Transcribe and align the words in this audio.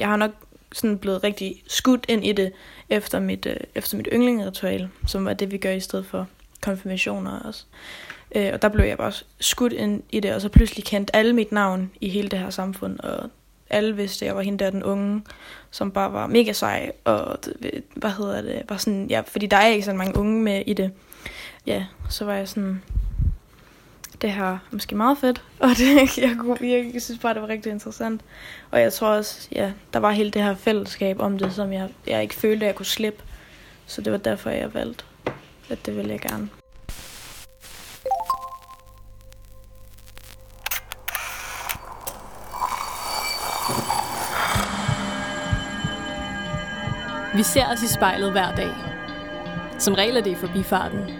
jeg 0.00 0.08
har 0.08 0.16
nok 0.16 0.30
sådan 0.72 0.98
blevet 0.98 1.24
rigtig 1.24 1.62
skudt 1.66 2.04
ind 2.08 2.26
i 2.26 2.32
det 2.32 2.52
efter 2.88 3.20
mit, 3.20 3.46
øh, 3.46 3.56
efter 3.74 3.96
mit 3.96 4.08
yndlingeritual, 4.12 4.88
som 5.06 5.24
var 5.24 5.32
det, 5.32 5.50
vi 5.50 5.58
gør 5.58 5.70
i 5.70 5.80
stedet 5.80 6.06
for 6.06 6.26
konfirmationer 6.60 7.40
også. 7.40 7.64
Øh, 8.34 8.50
og 8.52 8.62
der 8.62 8.68
blev 8.68 8.84
jeg 8.84 8.96
bare 8.96 9.12
skudt 9.40 9.72
ind 9.72 10.02
i 10.10 10.20
det, 10.20 10.34
og 10.34 10.40
så 10.40 10.48
pludselig 10.48 10.84
kendte 10.84 11.16
alle 11.16 11.32
mit 11.32 11.52
navn 11.52 11.90
i 12.00 12.08
hele 12.08 12.28
det 12.28 12.38
her 12.38 12.50
samfund, 12.50 12.98
og 12.98 13.30
alle 13.70 13.96
vidste, 13.96 14.24
at 14.24 14.26
jeg 14.26 14.36
var 14.36 14.42
hende 14.42 14.64
der 14.64 14.70
den 14.70 14.82
unge, 14.82 15.22
som 15.70 15.90
bare 15.90 16.12
var 16.12 16.26
mega 16.26 16.52
sej, 16.52 16.92
og 17.04 17.38
hvad 17.94 18.10
hedder 18.10 18.42
det, 18.42 18.62
var 18.68 18.76
sådan, 18.76 19.06
ja, 19.10 19.20
fordi 19.20 19.46
der 19.46 19.56
er 19.56 19.66
ikke 19.66 19.84
så 19.84 19.92
mange 19.92 20.18
unge 20.18 20.42
med 20.42 20.62
i 20.66 20.72
det. 20.72 20.90
Ja, 21.66 21.84
så 22.08 22.24
var 22.24 22.34
jeg 22.34 22.48
sådan, 22.48 22.82
det 24.22 24.32
her 24.32 24.58
måske 24.70 24.94
meget 24.94 25.18
fedt, 25.18 25.42
og 25.58 25.68
det, 25.68 26.18
jeg, 26.18 26.36
kunne, 26.38 26.56
jeg, 26.60 26.90
jeg 26.94 27.02
synes 27.02 27.20
bare, 27.20 27.34
det 27.34 27.42
var 27.42 27.48
rigtig 27.48 27.72
interessant. 27.72 28.20
Og 28.70 28.80
jeg 28.80 28.92
tror 28.92 29.08
også, 29.08 29.48
ja, 29.52 29.72
der 29.92 29.98
var 29.98 30.10
hele 30.10 30.30
det 30.30 30.42
her 30.42 30.54
fællesskab 30.54 31.20
om 31.20 31.38
det, 31.38 31.52
som 31.52 31.72
jeg, 31.72 31.88
jeg 32.06 32.22
ikke 32.22 32.34
følte, 32.34 32.64
at 32.64 32.66
jeg 32.66 32.74
kunne 32.74 32.86
slippe. 32.86 33.22
Så 33.86 34.00
det 34.00 34.12
var 34.12 34.18
derfor, 34.18 34.50
jeg 34.50 34.74
valgte, 34.74 35.04
at 35.70 35.86
det 35.86 35.96
ville 35.96 36.10
jeg 36.10 36.20
gerne. 36.20 36.48
Vi 47.34 47.42
ser 47.42 47.66
os 47.72 47.82
i 47.82 47.88
spejlet 47.88 48.32
hver 48.32 48.54
dag. 48.54 48.70
Som 49.78 49.94
regel 49.94 50.16
er 50.16 50.20
det 50.20 50.30
i 50.30 50.34
forbifarten. 50.34 51.19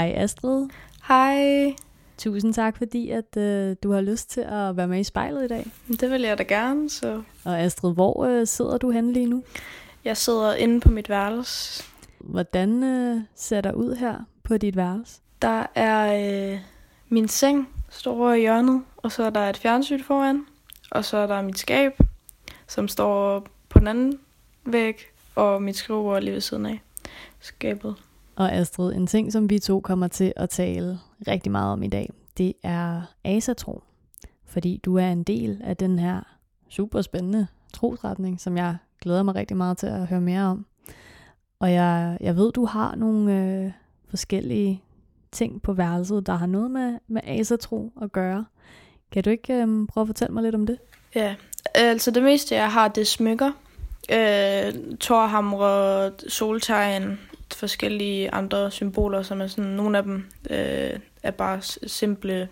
Hej 0.00 0.12
Astrid. 0.16 0.68
Hej. 1.08 1.74
Tusind 2.18 2.54
tak, 2.54 2.76
fordi 2.76 3.10
at 3.10 3.36
øh, 3.36 3.76
du 3.82 3.92
har 3.92 4.00
lyst 4.00 4.30
til 4.30 4.40
at 4.40 4.76
være 4.76 4.88
med 4.88 5.00
i 5.00 5.04
spejlet 5.04 5.44
i 5.44 5.48
dag. 5.48 5.66
Det 5.88 6.10
vil 6.10 6.22
jeg 6.22 6.38
da 6.38 6.42
gerne. 6.42 6.90
Så. 6.90 7.22
Og 7.44 7.60
Astrid, 7.60 7.94
hvor 7.94 8.24
øh, 8.24 8.46
sidder 8.46 8.78
du 8.78 8.90
henne 8.90 9.12
lige 9.12 9.26
nu? 9.26 9.42
Jeg 10.04 10.16
sidder 10.16 10.54
inde 10.54 10.80
på 10.80 10.90
mit 10.90 11.08
værelse. 11.08 11.84
Hvordan 12.18 12.84
øh, 12.84 13.20
ser 13.34 13.60
der 13.60 13.72
ud 13.72 13.96
her 13.96 14.18
på 14.42 14.56
dit 14.56 14.76
værelse? 14.76 15.20
Der 15.42 15.66
er 15.74 16.14
øh, 16.52 16.58
min 17.08 17.28
seng, 17.28 17.68
står 17.90 18.32
i 18.32 18.40
hjørnet, 18.40 18.82
og 18.96 19.12
så 19.12 19.24
er 19.24 19.30
der 19.30 19.40
et 19.40 19.56
fjernsyn 19.56 20.02
foran, 20.02 20.46
og 20.90 21.04
så 21.04 21.16
er 21.16 21.26
der 21.26 21.42
mit 21.42 21.58
skab, 21.58 21.98
som 22.66 22.88
står 22.88 23.46
på 23.68 23.78
den 23.78 23.88
anden 23.88 24.18
væg, 24.64 24.96
og 25.34 25.62
mit 25.62 25.76
skrivebord 25.76 26.22
lige 26.22 26.34
ved 26.34 26.40
siden 26.40 26.66
af 26.66 26.80
skabet. 27.40 27.96
Og 28.40 28.52
Astrid, 28.52 28.92
en 28.92 29.06
ting, 29.06 29.32
som 29.32 29.50
vi 29.50 29.58
to 29.58 29.80
kommer 29.80 30.08
til 30.08 30.32
at 30.36 30.50
tale 30.50 30.98
rigtig 31.28 31.52
meget 31.52 31.72
om 31.72 31.82
i 31.82 31.88
dag, 31.88 32.12
det 32.38 32.52
er 32.62 33.02
asatro. 33.24 33.82
Fordi 34.46 34.80
du 34.84 34.96
er 34.96 35.08
en 35.08 35.22
del 35.22 35.60
af 35.64 35.76
den 35.76 35.98
her 35.98 36.20
super 36.68 37.02
spændende 37.02 37.46
trosretning, 37.74 38.40
som 38.40 38.56
jeg 38.56 38.76
glæder 39.00 39.22
mig 39.22 39.34
rigtig 39.34 39.56
meget 39.56 39.78
til 39.78 39.86
at 39.86 40.06
høre 40.06 40.20
mere 40.20 40.42
om. 40.42 40.66
Og 41.58 41.72
jeg, 41.72 42.18
jeg 42.20 42.36
ved, 42.36 42.52
du 42.52 42.64
har 42.64 42.94
nogle 42.94 43.34
øh, 43.34 43.72
forskellige 44.08 44.82
ting 45.32 45.62
på 45.62 45.72
værelset, 45.72 46.26
der 46.26 46.34
har 46.34 46.46
noget 46.46 46.70
med, 46.70 46.98
med 47.08 47.20
asatro 47.24 47.92
at 48.02 48.12
gøre. 48.12 48.44
Kan 49.12 49.24
du 49.24 49.30
ikke 49.30 49.54
øh, 49.54 49.86
prøve 49.88 50.02
at 50.02 50.08
fortælle 50.08 50.34
mig 50.34 50.42
lidt 50.42 50.54
om 50.54 50.66
det? 50.66 50.78
Ja, 51.14 51.34
altså 51.74 52.10
det 52.10 52.22
meste 52.22 52.54
jeg 52.54 52.72
har, 52.72 52.88
det 52.88 53.06
smykker. 53.06 53.52
Øh, 54.12 54.96
torhamre, 55.00 56.12
soltegn, 56.28 57.18
forskellige 57.54 58.34
andre 58.34 58.70
symboler, 58.70 59.22
som 59.22 59.40
er 59.40 59.46
sådan, 59.46 59.70
nogle 59.70 59.98
af 59.98 60.04
dem 60.04 60.26
øh, 60.50 60.98
er 61.22 61.30
bare 61.30 61.62
simple 61.86 62.48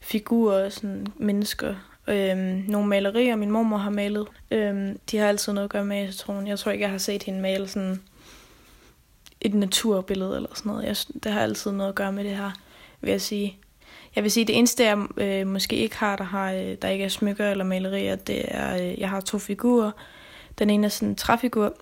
figurer, 0.00 0.68
sådan 0.68 1.06
mennesker. 1.16 1.74
Øhm, 2.08 2.64
nogle 2.68 2.88
malerier, 2.88 3.36
min 3.36 3.50
mormor 3.50 3.76
har 3.76 3.90
malet, 3.90 4.26
øhm, 4.50 4.98
de 5.10 5.16
har 5.16 5.28
altid 5.28 5.52
noget 5.52 5.64
at 5.64 5.70
gøre 5.70 5.84
med 5.84 5.96
asatroen. 5.96 6.46
Jeg 6.46 6.58
tror 6.58 6.72
ikke, 6.72 6.82
jeg 6.82 6.90
har 6.90 6.98
set 6.98 7.22
hende 7.22 7.40
male 7.40 7.68
sådan 7.68 8.02
et 9.40 9.54
naturbillede 9.54 10.36
eller 10.36 10.48
sådan 10.54 10.72
noget. 10.72 10.84
Jeg, 10.84 10.96
det 11.24 11.32
har 11.32 11.40
altid 11.40 11.70
noget 11.70 11.88
at 11.88 11.94
gøre 11.94 12.12
med 12.12 12.24
det 12.24 12.36
her, 12.36 12.50
vil 13.00 13.10
jeg 13.10 13.20
sige. 13.20 13.56
Jeg 14.16 14.24
vil 14.24 14.30
sige, 14.30 14.46
det 14.46 14.58
eneste, 14.58 14.84
jeg 14.84 15.06
øh, 15.16 15.46
måske 15.46 15.76
ikke 15.76 15.96
har, 15.96 16.16
der, 16.16 16.24
har, 16.24 16.52
øh, 16.52 16.76
der 16.82 16.88
ikke 16.88 17.04
er 17.04 17.08
smykker 17.08 17.50
eller 17.50 17.64
malerier, 17.64 18.16
det 18.16 18.44
er, 18.48 18.74
øh, 18.74 19.00
jeg 19.00 19.10
har 19.10 19.20
to 19.20 19.38
figurer. 19.38 19.90
Den 20.58 20.70
ene 20.70 20.84
er 20.86 20.88
sådan 20.88 21.08
en 21.08 21.16
træfigur, 21.16 21.74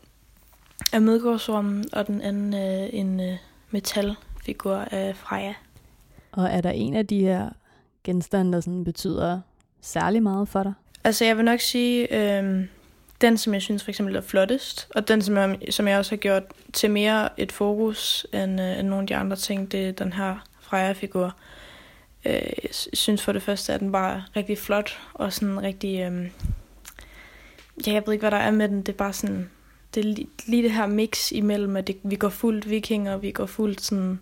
af 0.92 1.00
Midgårdsormen, 1.00 1.84
og 1.92 2.06
den 2.06 2.20
anden 2.20 2.54
øh, 2.54 2.88
en 2.92 3.20
øh, 3.20 3.36
metalfigur 3.70 4.76
af 4.76 5.16
Freja. 5.16 5.54
Og 6.32 6.48
er 6.48 6.60
der 6.60 6.70
en 6.70 6.94
af 6.94 7.06
de 7.06 7.20
her 7.20 7.50
genstande, 8.04 8.52
der 8.52 8.60
sådan 8.60 8.84
betyder 8.84 9.40
særlig 9.80 10.22
meget 10.22 10.48
for 10.48 10.62
dig? 10.62 10.72
Altså 11.04 11.24
jeg 11.24 11.36
vil 11.36 11.44
nok 11.44 11.60
sige, 11.60 12.14
øh, 12.14 12.64
den 13.20 13.38
som 13.38 13.54
jeg 13.54 13.62
synes 13.62 13.84
for 13.84 13.90
eksempel 13.90 14.16
er 14.16 14.20
flottest, 14.20 14.88
og 14.94 15.08
den 15.08 15.22
som 15.22 15.36
jeg, 15.36 15.58
som 15.70 15.88
jeg 15.88 15.98
også 15.98 16.10
har 16.10 16.16
gjort 16.16 16.42
til 16.72 16.90
mere 16.90 17.40
et 17.40 17.52
fokus 17.52 18.26
end, 18.32 18.60
øh, 18.60 18.78
end 18.78 18.88
nogle 18.88 19.02
af 19.02 19.06
de 19.06 19.16
andre 19.16 19.36
ting, 19.36 19.72
det 19.72 19.88
er 19.88 19.92
den 19.92 20.12
her 20.12 20.46
Freja-figur. 20.60 21.36
Øh, 22.24 22.32
jeg 22.32 22.70
synes 22.92 23.22
for 23.22 23.32
det 23.32 23.42
første, 23.42 23.72
at 23.72 23.80
den 23.80 23.92
bare 23.92 24.24
rigtig 24.36 24.58
flot, 24.58 24.98
og 25.14 25.32
sådan 25.32 25.62
rigtig... 25.62 26.00
Øh, 26.00 26.30
ja, 27.86 27.92
jeg 27.92 28.02
ved 28.06 28.12
ikke, 28.12 28.22
hvad 28.22 28.30
der 28.30 28.36
er 28.36 28.50
med 28.50 28.68
den. 28.68 28.78
Det 28.78 28.88
er 28.88 28.96
bare 28.96 29.12
sådan 29.12 29.50
det 29.94 30.04
er 30.04 30.24
lige 30.46 30.62
det 30.62 30.72
her 30.72 30.86
mix 30.86 31.32
imellem, 31.32 31.76
at 31.76 31.86
det, 31.86 31.96
vi 32.02 32.16
går 32.16 32.28
fuldt 32.28 32.70
vikinger, 32.70 33.14
og 33.14 33.22
vi 33.22 33.30
går 33.30 33.46
fuldt 33.46 33.80
sådan 33.80 34.20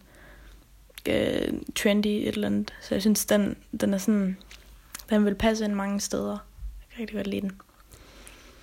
øh, 1.08 1.52
trendy 1.74 2.06
et 2.06 2.28
eller 2.28 2.46
andet. 2.46 2.74
Så 2.80 2.94
jeg 2.94 3.02
synes, 3.02 3.26
den, 3.26 3.56
den 3.80 3.94
er 3.94 3.98
sådan, 3.98 4.36
den 5.10 5.24
vil 5.24 5.34
passe 5.34 5.64
ind 5.64 5.74
mange 5.74 6.00
steder. 6.00 6.30
Jeg 6.30 6.88
kan 6.90 7.00
rigtig 7.00 7.16
godt 7.16 7.26
lide 7.26 7.40
den. 7.40 7.52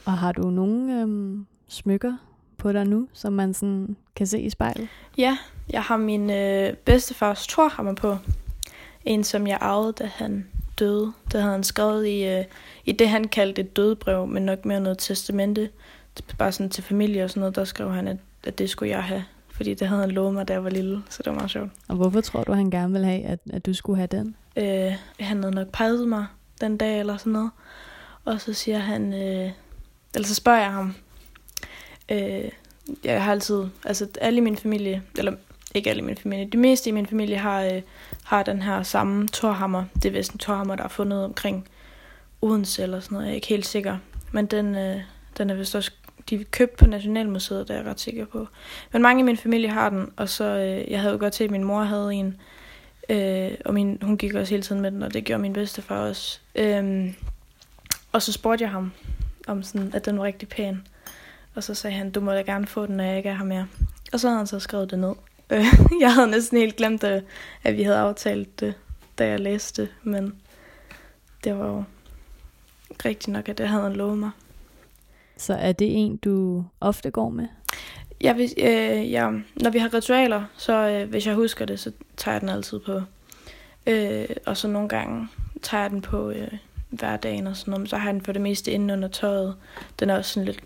Og 0.05 0.13
har 0.13 0.31
du 0.31 0.49
nogle 0.49 1.01
øhm, 1.01 1.45
smykker 1.67 2.17
på 2.57 2.71
dig 2.71 2.85
nu, 2.85 3.07
som 3.13 3.33
man 3.33 3.53
sådan 3.53 3.95
kan 4.15 4.27
se 4.27 4.41
i 4.41 4.49
spejlet? 4.49 4.87
Ja, 5.17 5.37
jeg 5.69 5.81
har 5.81 5.97
min 5.97 6.29
øh, 6.29 6.73
bedstefars 6.73 7.47
torhammer 7.47 7.93
på. 7.93 8.17
En, 9.05 9.23
som 9.23 9.47
jeg 9.47 9.57
arvede, 9.61 9.93
da 9.93 10.05
han 10.05 10.47
døde. 10.79 11.13
Det 11.31 11.41
havde 11.41 11.51
han 11.51 11.63
skrevet 11.63 12.07
i, 12.07 12.27
øh, 12.27 12.45
i 12.85 12.91
det, 12.91 13.09
han 13.09 13.27
kaldte 13.27 13.61
et 13.61 13.75
dødbrev, 13.75 14.27
men 14.27 14.43
nok 14.43 14.65
mere 14.65 14.79
noget 14.79 14.97
testamente 14.97 15.69
bare 16.37 16.51
sådan 16.51 16.69
til 16.69 16.83
familie 16.83 17.23
og 17.23 17.29
sådan 17.29 17.39
noget, 17.39 17.55
der 17.55 17.63
skrev 17.63 17.91
han, 17.91 18.07
at, 18.07 18.17
at 18.43 18.57
det 18.57 18.69
skulle 18.69 18.91
jeg 18.91 19.03
have. 19.03 19.23
Fordi 19.49 19.73
det 19.73 19.87
havde 19.87 20.01
han 20.01 20.11
lovet 20.11 20.33
mig, 20.33 20.47
da 20.47 20.53
jeg 20.53 20.63
var 20.63 20.69
lille, 20.69 21.01
så 21.09 21.23
det 21.23 21.31
var 21.31 21.37
meget 21.37 21.51
sjovt. 21.51 21.71
Og 21.87 21.95
hvorfor 21.95 22.21
tror 22.21 22.43
du, 22.43 22.53
han 22.53 22.71
gerne 22.71 22.91
ville 22.91 23.07
have, 23.07 23.23
at, 23.23 23.39
at 23.53 23.65
du 23.65 23.73
skulle 23.73 23.97
have 23.97 24.07
den? 24.07 24.35
Øh, 24.55 24.93
han 25.19 25.43
havde 25.43 25.55
nok 25.55 25.67
peget 25.67 26.07
mig 26.07 26.25
den 26.61 26.77
dag 26.77 26.99
eller 26.99 27.17
sådan 27.17 27.33
noget. 27.33 27.51
Og 28.25 28.41
så 28.41 28.53
siger 28.53 28.77
han, 28.77 29.13
øh, 29.13 29.51
eller 30.15 30.27
så 30.27 30.35
spørger 30.35 30.59
jeg 30.59 30.71
ham, 30.71 30.95
øh, 32.11 32.49
jeg 33.03 33.23
har 33.23 33.31
altid, 33.31 33.63
altså 33.85 34.07
alle 34.21 34.37
i 34.37 34.41
min 34.41 34.57
familie, 34.57 35.01
eller 35.17 35.33
ikke 35.75 35.89
alle 35.89 36.01
i 36.01 36.05
min 36.05 36.17
familie, 36.17 36.45
de 36.45 36.57
meste 36.57 36.89
i 36.89 36.93
min 36.93 37.07
familie 37.07 37.37
har, 37.37 37.61
øh, 37.63 37.81
har 38.23 38.43
den 38.43 38.61
her 38.61 38.83
samme 38.83 39.27
torhammer. 39.27 39.83
Det 39.95 40.05
er 40.05 40.11
vist 40.11 40.31
en 40.31 40.37
torhammer, 40.37 40.75
der 40.75 40.83
er 40.83 40.87
fundet 40.87 41.23
omkring 41.23 41.67
Odense 42.41 42.83
eller 42.83 42.99
sådan 42.99 43.15
noget, 43.15 43.25
jeg 43.25 43.31
er 43.31 43.35
ikke 43.35 43.47
helt 43.47 43.65
sikker. 43.65 43.97
Men 44.31 44.45
den, 44.45 44.75
øh, 44.75 45.01
den 45.37 45.49
er 45.49 45.53
vist 45.53 45.75
også 45.75 45.91
de 46.29 46.43
købte 46.43 46.77
på 46.77 46.85
Nationalmuseet, 46.85 47.67
der 47.67 47.73
er 47.73 47.77
jeg 47.77 47.87
ret 47.87 47.99
sikker 47.99 48.25
på. 48.25 48.47
Men 48.91 49.01
mange 49.01 49.19
i 49.19 49.23
min 49.23 49.37
familie 49.37 49.69
har 49.69 49.89
den, 49.89 50.11
og 50.17 50.29
så, 50.29 50.43
øh, 50.43 50.91
jeg 50.91 50.99
havde 50.99 51.13
jo 51.13 51.19
godt 51.19 51.33
til, 51.33 51.43
at 51.43 51.51
min 51.51 51.63
mor 51.63 51.83
havde 51.83 52.13
en, 52.13 52.37
øh, 53.09 53.51
og 53.65 53.73
min, 53.73 53.99
hun 54.01 54.17
gik 54.17 54.33
også 54.33 54.53
hele 54.53 54.63
tiden 54.63 54.81
med 54.81 54.91
den, 54.91 55.03
og 55.03 55.13
det 55.13 55.23
gjorde 55.23 55.41
min 55.41 55.53
bedstefar 55.53 55.99
også. 55.99 56.39
Øh, 56.55 57.13
og 58.11 58.21
så 58.21 58.31
spurgte 58.31 58.63
jeg 58.63 58.71
ham, 58.71 58.91
om 59.47 59.63
sådan, 59.63 59.91
at 59.93 60.05
den 60.05 60.17
var 60.17 60.23
rigtig 60.23 60.49
pæn. 60.49 60.87
Og 61.55 61.63
så 61.63 61.73
sagde 61.73 61.95
han, 61.95 62.11
du 62.11 62.21
må 62.21 62.31
da 62.31 62.41
gerne 62.41 62.67
få 62.67 62.85
den, 62.85 62.97
når 62.97 63.03
jeg 63.03 63.17
ikke 63.17 63.29
er 63.29 63.37
her 63.37 63.45
mere. 63.45 63.67
Og 64.13 64.19
så 64.19 64.27
havde 64.27 64.37
han 64.37 64.47
så 64.47 64.59
skrevet 64.59 64.91
det 64.91 64.99
ned. 64.99 65.13
Øh, 65.49 65.65
jeg 66.01 66.13
havde 66.13 66.27
næsten 66.27 66.57
helt 66.57 66.75
glemt, 66.75 67.03
at, 67.03 67.23
at 67.63 67.77
vi 67.77 67.83
havde 67.83 67.97
aftalt 67.97 68.59
det, 68.59 68.73
da 69.17 69.27
jeg 69.27 69.39
læste 69.39 69.89
men 70.03 70.35
det 71.43 71.57
var 71.57 71.67
jo 71.67 71.83
rigtigt 73.05 73.27
nok, 73.33 73.49
at 73.49 73.57
det 73.57 73.67
havde 73.67 73.83
han 73.83 73.93
lovet 73.93 74.17
mig. 74.17 74.31
Så 75.37 75.53
er 75.53 75.71
det 75.71 75.87
en, 75.97 76.17
du 76.17 76.65
ofte 76.81 77.11
går 77.11 77.29
med? 77.29 77.47
Jeg 78.21 78.37
vil, 78.37 78.53
øh, 78.57 79.11
ja, 79.11 79.31
når 79.55 79.69
vi 79.69 79.79
har 79.79 79.93
ritualer, 79.93 80.43
så 80.57 80.89
øh, 80.89 81.09
hvis 81.09 81.27
jeg 81.27 81.35
husker 81.35 81.65
det, 81.65 81.79
så 81.79 81.91
tager 82.17 82.35
jeg 82.35 82.41
den 82.41 82.49
altid 82.49 82.79
på. 82.79 83.01
Øh, 83.87 84.25
og 84.45 84.57
så 84.57 84.67
nogle 84.67 84.89
gange 84.89 85.27
tager 85.61 85.81
jeg 85.81 85.91
den 85.91 86.01
på 86.01 86.29
øh, 86.29 86.47
hverdagen 86.89 87.47
og 87.47 87.57
sådan 87.57 87.71
noget, 87.71 87.81
men 87.81 87.87
så 87.87 87.97
har 87.97 88.07
jeg 88.07 88.13
den 88.13 88.21
for 88.21 88.31
det 88.31 88.41
meste 88.41 88.71
inde 88.71 88.93
under 88.93 89.07
tøjet. 89.07 89.55
Den 89.99 90.09
er 90.09 90.17
også 90.17 90.33
sådan 90.33 90.45
lidt, 90.45 90.59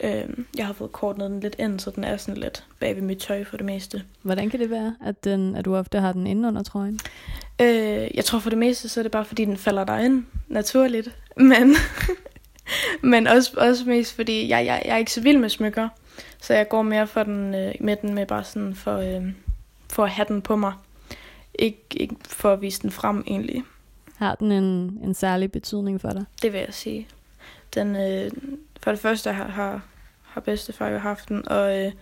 øh, 0.00 0.44
jeg 0.56 0.66
har 0.66 0.72
fået 0.72 0.92
kortnet 0.92 1.30
den 1.30 1.40
lidt 1.40 1.56
ind, 1.58 1.80
så 1.80 1.90
den 1.90 2.04
er 2.04 2.16
sådan 2.16 2.40
lidt 2.40 2.64
bag 2.80 2.96
ved 2.96 3.02
mit 3.02 3.18
tøj 3.18 3.44
for 3.44 3.56
det 3.56 3.66
meste. 3.66 4.02
Hvordan 4.22 4.50
kan 4.50 4.60
det 4.60 4.70
være, 4.70 4.96
at, 5.06 5.24
den, 5.24 5.56
at 5.56 5.64
du 5.64 5.76
ofte 5.76 6.00
har 6.00 6.12
den 6.12 6.26
inde 6.26 6.48
under 6.48 6.62
trøjen? 6.62 7.00
Øh, 7.60 8.08
jeg 8.14 8.24
tror 8.24 8.38
for 8.38 8.50
det 8.50 8.58
meste, 8.58 8.88
så 8.88 9.00
er 9.00 9.02
det 9.02 9.12
bare 9.12 9.24
fordi, 9.24 9.44
den 9.44 9.56
falder 9.56 9.84
dig 9.84 10.04
ind 10.04 10.24
naturligt. 10.48 11.16
Men, 11.36 11.74
men 13.12 13.26
også, 13.26 13.52
også 13.56 13.84
mest 13.84 14.14
fordi, 14.14 14.48
jeg, 14.48 14.66
jeg, 14.66 14.82
jeg 14.84 14.92
er 14.92 14.96
ikke 14.96 15.12
så 15.12 15.20
vild 15.20 15.38
med 15.38 15.48
smykker. 15.48 15.88
Så 16.40 16.54
jeg 16.54 16.68
går 16.68 16.82
mere 16.82 17.06
for 17.06 17.22
den, 17.22 17.54
øh, 17.54 17.74
med 17.80 17.96
den 17.96 18.14
med 18.14 18.26
bare 18.26 18.44
sådan 18.44 18.74
for, 18.74 18.96
øh, 18.96 19.32
for 19.90 20.04
at 20.04 20.10
have 20.10 20.26
den 20.28 20.42
på 20.42 20.56
mig. 20.56 20.72
Ikke, 21.54 21.84
ikke 21.90 22.16
for 22.28 22.52
at 22.52 22.60
vise 22.60 22.82
den 22.82 22.90
frem 22.90 23.24
egentlig. 23.26 23.62
Har 24.16 24.34
den 24.34 24.52
en, 24.52 24.64
en 25.04 25.14
særlig 25.14 25.52
betydning 25.52 26.00
for 26.00 26.10
dig? 26.10 26.24
Det 26.42 26.52
vil 26.52 26.60
jeg 26.60 26.74
sige. 26.74 27.08
Den, 27.74 27.96
øh, 27.96 28.30
for 28.82 28.90
det 28.90 29.00
første 29.00 29.32
har, 29.32 29.48
har, 29.48 29.80
har 30.22 30.40
bedstefar 30.40 30.88
jo 30.88 30.98
haft 30.98 31.28
den, 31.28 31.48
og, 31.48 31.78
øh, 31.78 31.92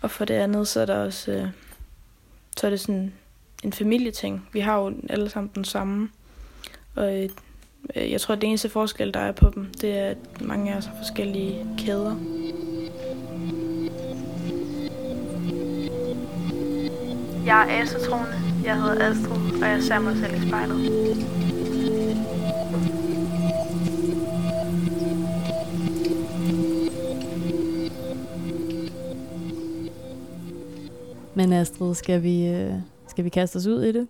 og 0.00 0.10
for 0.10 0.24
det 0.24 0.34
andet, 0.34 0.68
så 0.68 0.80
er 0.80 0.86
der 0.86 0.96
også 0.96 1.32
øh, 1.32 1.48
så 2.56 2.66
er 2.66 2.70
det 2.70 2.80
sådan 2.80 3.12
en 3.62 3.72
familieting. 3.72 4.48
Vi 4.52 4.60
har 4.60 4.78
jo 4.78 4.94
alle 5.10 5.30
sammen 5.30 5.50
den 5.54 5.64
samme. 5.64 6.08
Og 6.94 7.22
øh, 7.22 7.28
jeg 7.96 8.20
tror, 8.20 8.34
at 8.34 8.40
det 8.40 8.48
eneste 8.48 8.68
forskel, 8.68 9.14
der 9.14 9.20
er 9.20 9.32
på 9.32 9.50
dem, 9.54 9.72
det 9.80 9.98
er, 9.98 10.06
at 10.06 10.40
mange 10.40 10.72
af 10.72 10.76
os 10.76 10.84
har 10.84 10.96
forskellige 10.96 11.66
kæder. 11.78 12.16
Jeg 17.46 17.76
er 17.76 17.82
asatroende. 17.82 18.36
Jeg 18.64 18.82
hedder 18.82 19.10
Astrid, 19.10 19.62
og 19.62 19.68
jeg 19.68 19.82
ser 19.82 19.98
mig 19.98 20.16
selv 20.16 20.42
i 20.42 20.48
spejlet. 20.48 20.76
Men 31.34 31.52
Astrid, 31.52 31.94
skal 31.94 32.22
vi, 32.22 32.46
øh, 32.46 32.72
skal 33.08 33.24
vi 33.24 33.28
kaste 33.28 33.56
os 33.56 33.66
ud 33.66 33.82
i 33.82 33.92
det? 33.92 34.08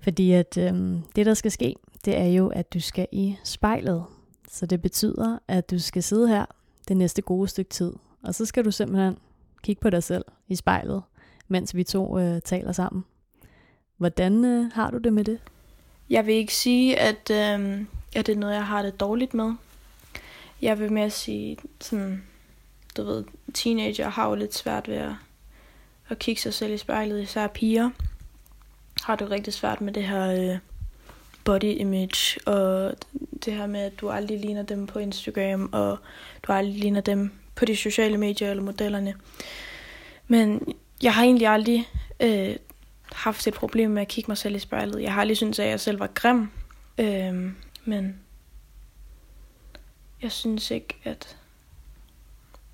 Fordi 0.00 0.32
at 0.32 0.58
øhm, 0.58 1.02
det, 1.16 1.26
der 1.26 1.34
skal 1.34 1.50
ske, 1.50 1.74
det 2.04 2.18
er 2.18 2.26
jo, 2.26 2.48
at 2.48 2.72
du 2.74 2.80
skal 2.80 3.06
i 3.12 3.36
spejlet. 3.44 4.04
Så 4.48 4.66
det 4.66 4.82
betyder, 4.82 5.38
at 5.48 5.70
du 5.70 5.78
skal 5.78 6.02
sidde 6.02 6.28
her 6.28 6.46
det 6.88 6.96
næste 6.96 7.22
gode 7.22 7.48
stykke 7.48 7.70
tid. 7.70 7.92
Og 8.22 8.34
så 8.34 8.46
skal 8.46 8.64
du 8.64 8.70
simpelthen 8.70 9.18
kigge 9.62 9.80
på 9.80 9.90
dig 9.90 10.02
selv 10.02 10.24
i 10.48 10.56
spejlet, 10.56 11.02
mens 11.48 11.76
vi 11.76 11.84
to 11.84 12.18
øh, 12.18 12.40
taler 12.42 12.72
sammen. 12.72 13.04
Hvordan 13.96 14.44
øh, 14.44 14.72
har 14.72 14.90
du 14.90 14.98
det 14.98 15.12
med 15.12 15.24
det? 15.24 15.38
Jeg 16.10 16.26
vil 16.26 16.34
ikke 16.34 16.54
sige, 16.54 16.98
at, 16.98 17.30
øh, 17.30 17.84
at 18.16 18.26
det 18.26 18.32
er 18.32 18.36
noget, 18.36 18.54
jeg 18.54 18.66
har 18.66 18.82
det 18.82 19.00
dårligt 19.00 19.34
med. 19.34 19.54
Jeg 20.62 20.78
vil 20.78 20.92
mere 20.92 21.10
sige, 21.10 21.56
sådan, 21.80 22.22
du 22.96 23.04
ved, 23.04 23.24
teenager 23.54 24.08
har 24.08 24.28
jo 24.28 24.34
lidt 24.34 24.54
svært 24.54 24.88
ved 24.88 24.96
at, 24.96 25.12
at 26.08 26.18
kigge 26.18 26.40
sig 26.40 26.54
selv 26.54 26.72
i 26.72 26.78
spejlet, 26.78 27.22
især 27.22 27.46
piger 27.46 27.90
har 29.02 29.16
det 29.16 29.30
rigtig 29.30 29.52
svært 29.52 29.80
med 29.80 29.92
det 29.92 30.04
her 30.04 30.52
øh, 30.52 30.58
body 31.44 31.80
image, 31.80 32.40
og 32.46 32.94
det 33.44 33.54
her 33.54 33.66
med, 33.66 33.80
at 33.80 34.00
du 34.00 34.10
aldrig 34.10 34.38
ligner 34.38 34.62
dem 34.62 34.86
på 34.86 34.98
Instagram, 34.98 35.68
og 35.72 35.98
du 36.42 36.52
aldrig 36.52 36.74
ligner 36.74 37.00
dem 37.00 37.32
på 37.54 37.64
de 37.64 37.76
sociale 37.76 38.18
medier 38.18 38.50
eller 38.50 38.62
modellerne. 38.62 39.14
Men 40.28 40.74
jeg 41.02 41.14
har 41.14 41.22
egentlig 41.22 41.46
aldrig 41.48 41.88
øh, 42.20 42.56
haft 43.12 43.46
et 43.46 43.54
problem 43.54 43.90
med 43.90 44.02
at 44.02 44.08
kigge 44.08 44.30
mig 44.30 44.38
selv 44.38 44.56
i 44.56 44.58
spejlet. 44.58 45.02
Jeg 45.02 45.12
har 45.12 45.20
aldrig 45.20 45.36
syntes, 45.36 45.58
at 45.58 45.68
jeg 45.68 45.80
selv 45.80 46.00
var 46.00 46.10
grim. 46.14 46.48
Øh, 46.98 47.52
men 47.84 48.20
jeg 50.22 50.32
synes 50.32 50.70
ikke, 50.70 50.94
at, 51.04 51.36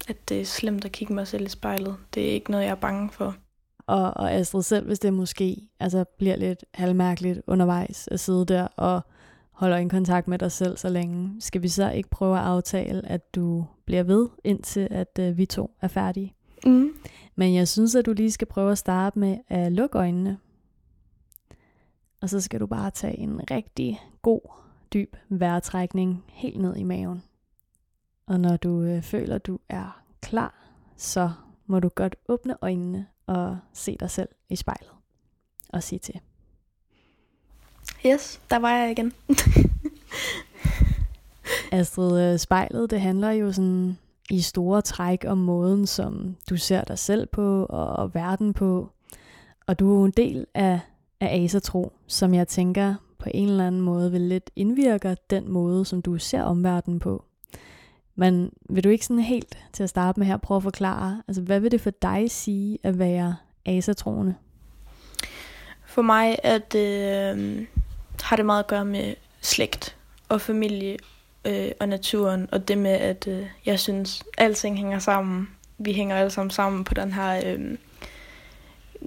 at 0.08 0.28
det 0.28 0.40
er 0.40 0.44
slemt 0.44 0.84
at 0.84 0.92
kigge 0.92 1.14
mig 1.14 1.28
selv 1.28 1.46
i 1.46 1.48
spejlet. 1.48 1.96
Det 2.14 2.28
er 2.28 2.32
ikke 2.32 2.50
noget, 2.50 2.64
jeg 2.64 2.70
er 2.70 2.74
bange 2.74 3.10
for. 3.12 3.36
Og, 3.86 4.16
og 4.16 4.32
Astrid 4.32 4.62
selv, 4.62 4.86
hvis 4.86 4.98
det 4.98 5.12
måske 5.12 5.68
altså, 5.80 6.04
bliver 6.18 6.36
lidt 6.36 6.64
halvmærkeligt 6.74 7.40
undervejs 7.46 8.08
at 8.08 8.20
sidde 8.20 8.46
der 8.46 8.66
og 8.76 9.00
holder 9.50 9.76
en 9.76 9.88
kontakt 9.88 10.28
med 10.28 10.38
dig 10.38 10.52
selv 10.52 10.76
så 10.76 10.88
længe, 10.88 11.40
skal 11.40 11.62
vi 11.62 11.68
så 11.68 11.90
ikke 11.90 12.08
prøve 12.08 12.38
at 12.38 12.44
aftale, 12.44 13.08
at 13.08 13.34
du 13.34 13.66
bliver 13.84 14.02
ved, 14.02 14.28
indtil 14.44 14.88
at 14.90 15.18
øh, 15.20 15.36
vi 15.36 15.46
to 15.46 15.70
er 15.80 15.88
færdige? 15.88 16.34
Mm. 16.66 16.88
Men 17.36 17.54
jeg 17.54 17.68
synes, 17.68 17.94
at 17.94 18.06
du 18.06 18.12
lige 18.12 18.32
skal 18.32 18.46
prøve 18.46 18.72
at 18.72 18.78
starte 18.78 19.18
med 19.18 19.38
at 19.48 19.72
lukke 19.72 19.98
øjnene. 19.98 20.38
Og 22.20 22.30
så 22.30 22.40
skal 22.40 22.60
du 22.60 22.66
bare 22.66 22.90
tage 22.90 23.18
en 23.18 23.50
rigtig 23.50 24.00
god, 24.22 24.40
dyb 24.94 25.16
vejrtrækning 25.28 26.24
helt 26.28 26.60
ned 26.60 26.76
i 26.76 26.82
maven. 26.82 27.22
Og 28.26 28.40
når 28.40 28.56
du 28.56 28.82
øh, 28.82 29.02
føler, 29.02 29.38
du 29.38 29.58
er 29.68 30.02
klar, 30.20 30.54
så 30.96 31.30
må 31.66 31.80
du 31.80 31.88
godt 31.88 32.16
åbne 32.28 32.56
øjnene 32.62 33.06
og 33.26 33.58
se 33.72 33.96
dig 34.00 34.10
selv 34.10 34.28
i 34.48 34.56
spejlet. 34.56 34.90
Og 35.68 35.82
sige 35.82 35.98
til. 35.98 36.20
Yes, 38.06 38.40
der 38.50 38.58
var 38.58 38.70
jeg 38.70 38.90
igen. 38.90 39.12
Astrid, 41.72 42.32
øh, 42.32 42.38
spejlet, 42.38 42.90
det 42.90 43.00
handler 43.00 43.30
jo 43.30 43.52
sådan 43.52 43.98
i 44.30 44.40
store 44.40 44.82
træk 44.82 45.24
om 45.28 45.38
måden, 45.38 45.86
som 45.86 46.36
du 46.50 46.56
ser 46.56 46.84
dig 46.84 46.98
selv 46.98 47.26
på 47.26 47.64
og 47.64 48.14
verden 48.14 48.52
på. 48.52 48.88
Og 49.66 49.78
du 49.78 49.94
er 49.94 49.98
jo 49.98 50.04
en 50.04 50.12
del 50.16 50.46
af, 50.54 50.80
af 51.20 51.44
asatro, 51.44 51.92
som 52.06 52.34
jeg 52.34 52.48
tænker 52.48 52.94
på 53.18 53.30
en 53.34 53.48
eller 53.48 53.66
anden 53.66 53.80
måde 53.80 54.12
vil 54.12 54.20
lidt 54.20 54.50
indvirke 54.56 55.16
den 55.30 55.50
måde, 55.50 55.84
som 55.84 56.02
du 56.02 56.18
ser 56.18 56.42
omverdenen 56.42 56.98
på. 56.98 57.24
Men 58.16 58.52
vil 58.70 58.84
du 58.84 58.88
ikke 58.88 59.06
sådan 59.06 59.22
helt 59.22 59.58
til 59.72 59.82
at 59.82 59.90
starte 59.90 60.20
med 60.20 60.26
her 60.26 60.36
prøve 60.36 60.56
at 60.56 60.62
forklare, 60.62 61.22
altså 61.28 61.42
hvad 61.42 61.60
vil 61.60 61.70
det 61.70 61.80
for 61.80 61.90
dig 61.90 62.30
sige 62.30 62.78
at 62.82 62.98
være 62.98 63.36
asatroende? 63.66 64.34
For 65.86 66.02
mig 66.02 66.36
at 66.42 66.74
øh, 66.74 67.66
har 68.22 68.36
det 68.36 68.46
meget 68.46 68.62
at 68.62 68.66
gøre 68.66 68.84
med 68.84 69.14
slægt 69.40 69.96
og 70.28 70.40
familie 70.40 70.96
øh, 71.44 71.70
og 71.80 71.88
naturen, 71.88 72.48
og 72.52 72.68
det 72.68 72.78
med, 72.78 72.90
at 72.90 73.28
øh, 73.28 73.46
jeg 73.66 73.80
synes, 73.80 74.22
alting 74.38 74.76
hænger 74.76 74.98
sammen. 74.98 75.48
Vi 75.78 75.92
hænger 75.92 76.16
alle 76.16 76.30
sammen 76.30 76.50
sammen 76.50 76.84
på 76.84 76.94
den 76.94 77.12
her... 77.12 77.40
Øh, 77.46 77.78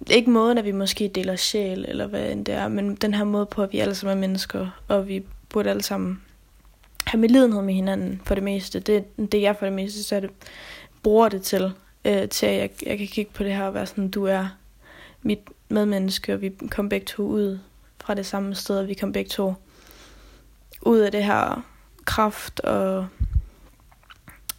ikke 0.09 0.29
måden, 0.29 0.57
at 0.57 0.65
vi 0.65 0.71
måske 0.71 1.07
deler 1.07 1.35
sjæl, 1.35 1.85
eller 1.87 2.07
hvad 2.07 2.31
end 2.31 2.45
det 2.45 2.53
er, 2.53 2.67
men 2.67 2.95
den 2.95 3.13
her 3.13 3.23
måde 3.23 3.45
på, 3.45 3.63
at 3.63 3.73
vi 3.73 3.79
alle 3.79 3.95
sammen 3.95 4.17
er 4.17 4.27
mennesker, 4.27 4.81
og 4.87 5.07
vi 5.07 5.23
burde 5.49 5.69
alle 5.69 5.83
sammen 5.83 6.21
have 7.09 7.19
medlidenhed 7.19 7.61
med 7.61 7.73
hinanden 7.73 8.21
for 8.23 8.35
det 8.35 8.43
meste. 8.43 8.79
Det, 8.79 9.31
det 9.31 9.41
jeg 9.41 9.55
for 9.55 9.65
det 9.65 9.73
meste 9.73 10.03
så 10.03 10.19
det, 10.19 10.29
bruger 11.03 11.29
det 11.29 11.41
til, 11.41 11.71
øh, 12.05 12.29
til 12.29 12.45
at 12.45 12.57
jeg, 12.59 12.69
jeg 12.85 12.97
kan 12.97 13.07
kigge 13.07 13.31
på 13.33 13.43
det 13.43 13.55
her 13.55 13.63
og 13.63 13.73
være 13.73 13.85
sådan, 13.85 14.09
du 14.09 14.25
er 14.25 14.47
mit 15.21 15.39
medmenneske, 15.69 16.33
og 16.33 16.41
vi 16.41 16.51
kom 16.71 16.89
begge 16.89 17.05
to 17.05 17.23
ud 17.23 17.59
fra 18.01 18.13
det 18.13 18.25
samme 18.25 18.55
sted, 18.55 18.79
og 18.79 18.87
vi 18.87 18.93
kom 18.93 19.11
begge 19.11 19.29
to 19.29 19.53
ud 20.81 20.99
af 20.99 21.11
det 21.11 21.23
her 21.23 21.65
kraft, 22.05 22.59
og, 22.59 23.07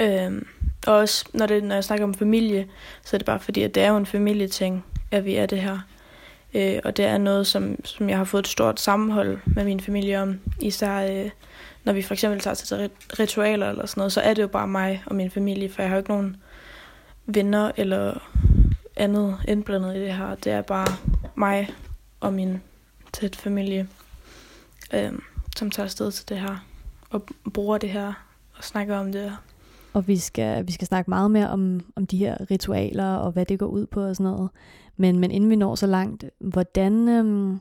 øh, 0.00 0.42
og 0.86 0.94
også 0.94 1.24
når, 1.32 1.46
det, 1.46 1.64
når 1.64 1.74
jeg 1.74 1.84
snakker 1.84 2.04
om 2.04 2.14
familie, 2.14 2.68
så 3.04 3.16
er 3.16 3.18
det 3.18 3.26
bare 3.26 3.40
fordi, 3.40 3.62
at 3.62 3.74
det 3.74 3.82
er 3.82 3.90
jo 3.90 3.96
en 3.96 4.06
familieting, 4.06 4.84
at 5.10 5.24
vi 5.24 5.34
er 5.34 5.46
det 5.46 5.60
her. 5.60 5.78
Øh, 6.54 6.80
og 6.84 6.96
det 6.96 7.04
er 7.04 7.18
noget, 7.18 7.46
som, 7.46 7.84
som 7.84 8.08
jeg 8.08 8.16
har 8.16 8.24
fået 8.24 8.42
et 8.42 8.48
stort 8.48 8.80
sammenhold 8.80 9.38
med 9.46 9.64
min 9.64 9.80
familie 9.80 10.22
om, 10.22 10.40
især 10.60 11.24
øh, 11.24 11.30
når 11.84 11.92
vi 11.92 12.02
for 12.02 12.14
eksempel 12.14 12.40
tager 12.40 12.54
til 12.54 12.90
ritualer 13.18 13.70
eller 13.70 13.86
sådan 13.86 14.00
noget, 14.00 14.12
så 14.12 14.20
er 14.20 14.34
det 14.34 14.42
jo 14.42 14.48
bare 14.48 14.68
mig 14.68 15.02
og 15.06 15.14
min 15.14 15.30
familie, 15.30 15.68
for 15.68 15.82
jeg 15.82 15.88
har 15.88 15.96
jo 15.96 16.00
ikke 16.00 16.10
nogen 16.10 16.36
venner 17.26 17.72
eller 17.76 18.30
andet 18.96 19.36
indblandet 19.48 19.96
i 19.96 20.00
det 20.00 20.14
her. 20.14 20.34
Det 20.34 20.52
er 20.52 20.62
bare 20.62 20.86
mig 21.34 21.70
og 22.20 22.32
min 22.32 22.62
tæt 23.12 23.36
familie, 23.36 23.88
øh, 24.94 25.12
som 25.56 25.70
tager 25.70 25.84
afsted 25.84 26.12
til 26.12 26.28
det 26.28 26.40
her 26.40 26.66
og 27.10 27.22
bruger 27.54 27.78
det 27.78 27.90
her 27.90 28.12
og 28.56 28.64
snakker 28.64 28.96
om 28.96 29.12
det 29.12 29.22
her. 29.22 29.36
Og 29.92 30.08
vi 30.08 30.16
skal, 30.16 30.66
vi 30.66 30.72
skal 30.72 30.86
snakke 30.86 31.10
meget 31.10 31.30
mere 31.30 31.50
om, 31.50 31.80
om 31.96 32.06
de 32.06 32.16
her 32.16 32.50
ritualer 32.50 33.14
og 33.14 33.32
hvad 33.32 33.46
det 33.46 33.58
går 33.58 33.66
ud 33.66 33.86
på 33.86 34.02
og 34.02 34.16
sådan 34.16 34.32
noget. 34.32 34.50
Men, 34.96 35.18
men 35.18 35.30
inden 35.30 35.50
vi 35.50 35.56
når 35.56 35.74
så 35.74 35.86
langt, 35.86 36.24
hvordan, 36.38 37.08
øhm, 37.08 37.60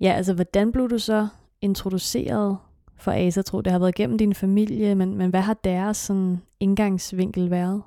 ja, 0.00 0.12
altså, 0.12 0.34
hvordan 0.34 0.72
blev 0.72 0.90
du 0.90 0.98
så 0.98 1.28
introduceret 1.60 2.58
for 2.98 3.12
Asa, 3.12 3.42
tro, 3.42 3.60
det 3.60 3.72
har 3.72 3.78
været 3.78 3.94
gennem 3.94 4.18
din 4.18 4.34
familie, 4.34 4.94
men, 4.94 5.16
men 5.16 5.30
hvad 5.30 5.40
har 5.40 5.54
deres 5.54 5.96
sådan, 5.96 6.42
indgangsvinkel 6.60 7.50
været? 7.50 7.82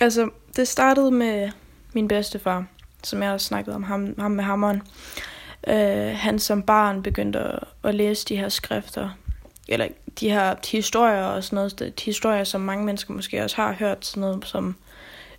Altså, 0.00 0.30
det 0.56 0.68
startede 0.68 1.10
med 1.10 1.50
min 1.92 2.08
bedstefar, 2.08 2.66
som 3.04 3.22
jeg 3.22 3.32
også 3.32 3.46
snakkede 3.46 3.76
om 3.76 3.82
ham, 3.82 4.14
ham 4.18 4.30
med 4.30 4.44
hammeren. 4.44 4.82
Øh, 5.68 6.16
han 6.16 6.38
som 6.38 6.62
barn 6.62 7.02
begyndte 7.02 7.38
at, 7.38 7.58
at 7.84 7.94
læse 7.94 8.26
de 8.26 8.36
her 8.36 8.48
skrifter, 8.48 9.10
eller 9.68 9.88
de 10.20 10.30
her 10.30 10.54
historier 10.72 11.24
og 11.24 11.44
sådan 11.44 11.56
noget, 11.56 11.78
de 11.78 12.04
historier, 12.04 12.44
som 12.44 12.60
mange 12.60 12.84
mennesker 12.84 13.14
måske 13.14 13.44
også 13.44 13.56
har 13.56 13.72
hørt, 13.72 14.06
sådan 14.06 14.20
noget 14.20 14.46
som 14.46 14.76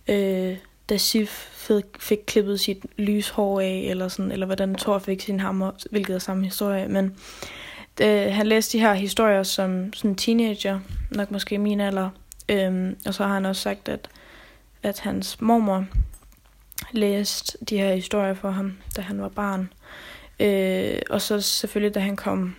øh, 0.08 0.56
da 0.90 0.96
Sif 0.96 1.48
fik, 1.52 1.84
fik 1.98 2.18
klippet 2.26 2.60
sit 2.60 2.86
lyshår 2.96 3.60
af, 3.60 3.86
eller, 3.90 4.08
sådan, 4.08 4.32
eller 4.32 4.46
hvordan 4.46 4.74
Thor 4.74 4.98
fik 4.98 5.20
sin 5.20 5.40
hammer, 5.40 5.70
hvilket 5.90 6.14
er 6.14 6.18
samme 6.18 6.44
historie. 6.44 6.88
Men 6.88 7.16
øh, 8.00 8.34
han 8.34 8.46
læste 8.46 8.78
de 8.78 8.82
her 8.82 8.94
historier 8.94 9.42
som 9.42 9.92
sådan 9.92 10.14
teenager, 10.14 10.80
nok 11.10 11.30
måske 11.30 11.58
min 11.58 11.80
alder. 11.80 12.10
Øhm, 12.48 12.96
og 13.06 13.14
så 13.14 13.24
har 13.24 13.34
han 13.34 13.46
også 13.46 13.62
sagt, 13.62 13.88
at, 13.88 14.08
at 14.82 15.00
hans 15.00 15.40
mormor 15.40 15.86
læste 16.92 17.58
de 17.68 17.78
her 17.78 17.94
historier 17.94 18.34
for 18.34 18.50
ham, 18.50 18.78
da 18.96 19.00
han 19.00 19.22
var 19.22 19.28
barn. 19.28 19.72
Øh, 20.40 20.98
og 21.10 21.20
så 21.20 21.40
selvfølgelig, 21.40 21.94
da 21.94 22.00
han 22.00 22.16
kom 22.16 22.56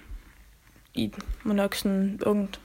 i 0.93 1.13
må 1.43 1.53
nok 1.53 1.75
sådan 1.75 2.19
ungt 2.25 2.59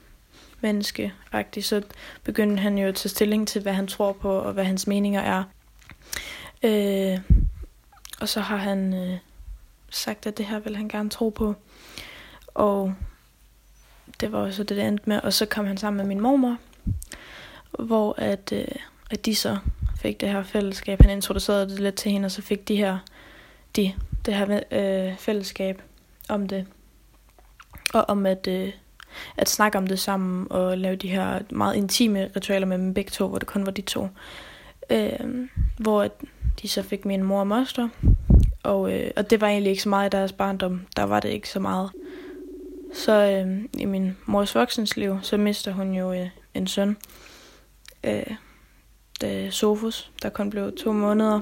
menneske 0.60 1.12
så 1.60 1.82
begyndte 2.24 2.62
han 2.62 2.78
jo 2.78 2.88
at 2.88 2.94
tage 2.94 3.08
stilling 3.10 3.48
til, 3.48 3.62
hvad 3.62 3.72
han 3.72 3.86
tror 3.86 4.12
på, 4.12 4.38
og 4.38 4.52
hvad 4.52 4.64
hans 4.64 4.86
meninger 4.86 5.20
er. 5.20 5.44
Øh, 6.62 7.20
og 8.20 8.28
så 8.28 8.40
har 8.40 8.56
han 8.56 8.94
øh, 8.94 9.18
sagt, 9.90 10.26
at 10.26 10.38
det 10.38 10.46
her 10.46 10.58
vil 10.58 10.76
han 10.76 10.88
gerne 10.88 11.10
tro 11.10 11.28
på. 11.28 11.54
Og 12.56 12.94
det 14.20 14.32
var 14.32 14.38
også 14.38 14.62
det, 14.62 14.76
det 14.76 14.84
endte 14.84 15.08
med. 15.08 15.20
Og 15.22 15.32
så 15.32 15.46
kom 15.46 15.66
han 15.66 15.76
sammen 15.76 15.96
med 15.96 16.06
min 16.06 16.20
mormor, 16.20 16.56
hvor 17.78 18.14
at, 18.18 18.52
øh, 18.52 18.68
at 19.10 19.26
de 19.26 19.34
så 19.34 19.58
fik 19.96 20.20
det 20.20 20.28
her 20.28 20.42
fællesskab. 20.42 21.02
Han 21.02 21.10
introducerede 21.10 21.68
det 21.68 21.80
lidt 21.80 21.94
til 21.94 22.12
hende, 22.12 22.26
og 22.26 22.30
så 22.30 22.42
fik 22.42 22.68
de 22.68 22.76
her, 22.76 22.98
de, 23.76 23.92
det 24.26 24.34
her 24.34 24.60
øh, 24.70 25.16
fællesskab 25.18 25.82
om 26.28 26.48
det. 26.48 26.66
Og 27.94 28.04
om 28.08 28.26
at, 28.26 28.46
øh, 28.46 28.72
at 29.36 29.48
snakke 29.48 29.78
om 29.78 29.86
det 29.86 29.98
sammen, 29.98 30.46
og 30.50 30.78
lave 30.78 30.96
de 30.96 31.08
her 31.08 31.40
meget 31.50 31.76
intime 31.76 32.30
ritualer 32.36 32.66
med 32.66 32.78
dem 32.78 32.94
begge 32.94 33.10
to, 33.10 33.28
hvor 33.28 33.38
det 33.38 33.48
kun 33.48 33.66
var 33.66 33.72
de 33.72 33.82
to. 33.82 34.08
Øh, 34.90 35.48
hvor 35.78 36.02
at 36.02 36.12
de 36.62 36.68
så 36.68 36.82
fik 36.82 37.04
min 37.04 37.22
mor 37.22 37.40
og 37.40 37.46
moster. 37.46 37.88
Og, 38.62 38.92
øh, 38.92 39.10
og 39.16 39.30
det 39.30 39.40
var 39.40 39.48
egentlig 39.48 39.70
ikke 39.70 39.82
så 39.82 39.88
meget 39.88 40.14
i 40.14 40.16
deres 40.16 40.32
barndom. 40.32 40.86
Der 40.96 41.02
var 41.02 41.20
det 41.20 41.28
ikke 41.28 41.48
så 41.48 41.60
meget. 41.60 41.90
Så 42.96 43.12
øh, 43.12 43.64
i 43.78 43.84
min 43.84 44.16
mors 44.26 44.54
voksensliv, 44.54 45.18
så 45.22 45.36
mister 45.36 45.72
hun 45.72 45.94
jo 45.94 46.12
øh, 46.12 46.28
en 46.54 46.66
søn. 46.66 46.96
Øh, 48.04 48.36
da 49.20 49.50
Sofus, 49.50 50.10
der 50.22 50.28
kun 50.28 50.50
blev 50.50 50.76
to 50.76 50.92
måneder. 50.92 51.40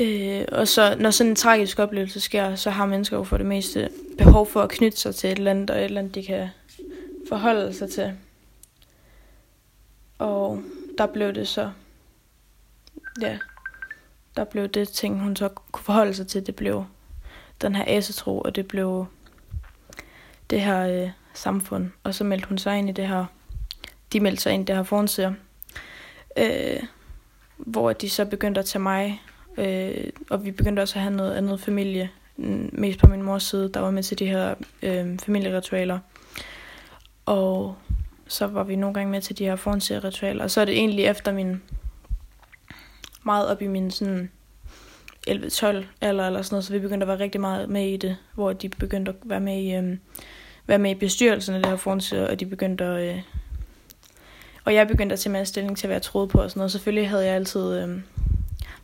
Øh, 0.00 0.44
og 0.52 0.68
så 0.68 0.96
når 0.98 1.10
sådan 1.10 1.30
en 1.30 1.36
tragisk 1.36 1.78
oplevelse 1.78 2.20
sker, 2.20 2.54
så 2.54 2.70
har 2.70 2.86
mennesker 2.86 3.16
jo 3.16 3.24
for 3.24 3.36
det 3.36 3.46
meste 3.46 3.90
behov 4.18 4.46
for 4.46 4.62
at 4.62 4.70
knytte 4.70 4.98
sig 4.98 5.14
til 5.14 5.32
et 5.32 5.38
eller 5.38 5.50
andet, 5.50 5.70
og 5.70 5.78
et 5.78 5.84
eller 5.84 6.00
andet, 6.00 6.14
de 6.14 6.22
kan 6.24 6.48
forholde 7.28 7.74
sig 7.74 7.90
til. 7.90 8.12
Og 10.18 10.62
der 10.98 11.06
blev 11.06 11.34
det 11.34 11.48
så, 11.48 11.70
ja, 13.20 13.38
der 14.36 14.44
blev 14.44 14.68
det 14.68 14.88
ting, 14.88 15.20
hun 15.20 15.36
så 15.36 15.48
kunne 15.48 15.84
forholde 15.84 16.14
sig 16.14 16.26
til, 16.26 16.46
det 16.46 16.56
blev 16.56 16.84
den 17.62 17.76
her 17.76 17.84
asetro, 17.86 18.40
og 18.40 18.56
det 18.56 18.68
blev 18.68 19.06
det 20.50 20.60
her 20.60 21.02
øh, 21.02 21.10
samfund. 21.34 21.90
Og 22.04 22.14
så 22.14 22.24
meldte 22.24 22.48
hun 22.48 22.58
sig 22.58 22.78
ind 22.78 22.88
i 22.88 22.92
det 22.92 23.08
her, 23.08 23.24
de 24.12 24.20
meldte 24.20 24.42
sig 24.42 24.52
ind 24.52 24.62
i 24.62 24.66
det 24.66 24.76
her 24.76 24.82
forhåndser, 24.82 25.32
øh, 26.38 26.82
hvor 27.56 27.92
de 27.92 28.10
så 28.10 28.24
begyndte 28.24 28.58
at 28.58 28.66
tage 28.66 28.82
mig, 28.82 29.22
øh, 29.58 30.10
og 30.30 30.44
vi 30.44 30.50
begyndte 30.50 30.80
også 30.80 30.98
at 30.98 31.02
have 31.02 31.14
noget 31.14 31.34
andet 31.34 31.60
familie, 31.60 32.10
mm, 32.36 32.70
mest 32.72 32.98
på 32.98 33.06
min 33.06 33.22
mors 33.22 33.42
side, 33.42 33.70
der 33.74 33.80
var 33.80 33.90
med 33.90 34.02
til 34.02 34.18
de 34.18 34.26
her 34.26 34.54
øh, 34.82 35.18
familieritualer. 35.18 35.98
Og 37.26 37.76
så 38.28 38.46
var 38.46 38.64
vi 38.64 38.76
nogle 38.76 38.94
gange 38.94 39.10
med 39.10 39.20
til 39.20 39.38
de 39.38 39.44
her 39.44 39.56
forhåndseritualer, 39.56 40.44
og 40.44 40.50
så 40.50 40.60
er 40.60 40.64
det 40.64 40.78
egentlig 40.78 41.04
efter 41.04 41.32
min, 41.32 41.62
meget 43.24 43.48
op 43.48 43.62
i 43.62 43.66
min 43.66 43.90
sådan 43.90 44.30
11-12 45.28 45.30
eller, 45.32 46.26
eller 46.26 46.42
sådan 46.42 46.46
noget, 46.50 46.64
så 46.64 46.72
vi 46.72 46.78
begyndte 46.78 47.04
at 47.04 47.08
være 47.08 47.18
rigtig 47.18 47.40
meget 47.40 47.68
med 47.68 47.88
i 47.88 47.96
det, 47.96 48.16
hvor 48.34 48.52
de 48.52 48.68
begyndte 48.68 49.10
at 49.10 49.16
være 49.24 49.40
med 49.40 49.58
i, 49.58 49.74
øh, 49.74 49.96
være 50.66 50.78
med 50.78 50.90
i 50.90 50.94
bestyrelsen 50.94 51.54
af 51.54 51.62
det 51.62 51.70
her 51.70 51.76
forhåndser, 51.76 52.28
og 52.28 52.40
de 52.40 52.46
begyndte 52.46 52.84
at, 52.84 53.16
øh, 53.16 53.22
og 54.64 54.74
jeg 54.74 54.88
begyndte 54.88 55.12
at 55.12 55.20
tage 55.20 55.32
mere 55.32 55.46
stilling 55.46 55.78
til, 55.78 55.86
hvad 55.86 55.94
jeg 55.94 56.02
troede 56.02 56.28
på 56.28 56.38
og 56.38 56.50
sådan 56.50 56.58
noget. 56.60 56.72
Selvfølgelig 56.72 57.08
havde 57.08 57.26
jeg 57.26 57.34
altid 57.34 57.78
øh, 57.78 57.98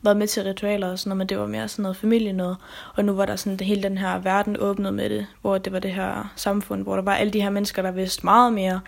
været 0.03 0.17
med 0.17 0.27
til 0.27 0.43
ritualer 0.45 0.91
og 0.91 0.99
sådan 0.99 1.09
noget, 1.09 1.19
men 1.19 1.29
det 1.29 1.39
var 1.39 1.47
mere 1.47 1.69
sådan 1.69 1.83
noget 1.83 1.97
familie 1.97 2.33
noget. 2.33 2.57
Og 2.95 3.05
nu 3.05 3.13
var 3.13 3.27
der 3.27 3.37
sådan 3.37 3.57
det, 3.57 3.67
hele 3.67 3.83
den 3.83 3.99
her 3.99 4.19
verden 4.19 4.57
åbnet 4.61 4.95
med 4.95 5.11
det, 5.11 5.27
hvor 5.41 5.59
det 5.59 5.73
var 5.73 5.79
det 5.79 5.93
her 5.93 6.33
samfund, 6.37 6.83
hvor 6.83 6.95
der 6.95 7.03
var 7.03 7.15
alle 7.15 7.33
de 7.33 7.43
her 7.43 7.51
mennesker, 7.51 7.83
der 7.83 7.91
vidste 7.91 8.25
meget 8.25 8.53
mere, 8.53 8.81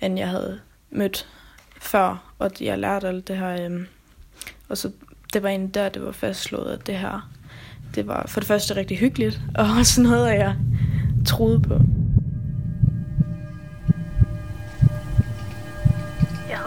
end 0.00 0.18
jeg 0.18 0.28
havde 0.28 0.60
mødt 0.90 1.28
før. 1.80 2.32
Og 2.38 2.50
jeg 2.60 2.78
lærte 2.78 3.08
alt 3.08 3.28
det 3.28 3.36
her. 3.36 3.70
Øh, 3.70 3.80
og 4.68 4.78
så 4.78 4.90
det 5.32 5.42
var 5.42 5.48
en 5.48 5.68
der, 5.68 5.88
det 5.88 6.04
var 6.04 6.12
fastslået, 6.12 6.72
at 6.72 6.86
det 6.86 6.98
her, 6.98 7.30
det 7.94 8.06
var 8.06 8.26
for 8.28 8.40
det 8.40 8.46
første 8.46 8.76
rigtig 8.76 8.98
hyggeligt, 8.98 9.40
og 9.58 9.66
også 9.78 10.02
noget, 10.02 10.28
jeg 10.34 10.56
troede 11.26 11.60
på. 11.60 11.80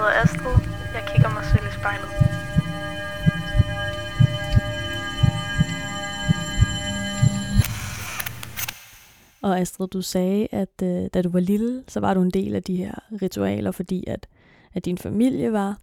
Hedder 0.05 0.21
Astrid. 0.21 0.57
Jeg 0.93 1.03
kigger 1.13 1.29
mig 1.29 1.45
selv 1.45 1.65
i 1.65 1.73
spejlet. 1.79 2.09
Og 9.41 9.59
Astrid, 9.59 9.87
du 9.87 10.01
sagde, 10.01 10.47
at 10.51 10.81
øh, 10.83 11.09
da 11.13 11.21
du 11.21 11.29
var 11.29 11.39
lille, 11.39 11.83
så 11.87 11.99
var 11.99 12.13
du 12.13 12.21
en 12.21 12.31
del 12.31 12.55
af 12.55 12.63
de 12.63 12.75
her 12.75 12.93
ritualer, 13.21 13.71
fordi 13.71 14.03
at, 14.07 14.27
at 14.73 14.85
din 14.85 14.97
familie 14.97 15.51
var. 15.51 15.77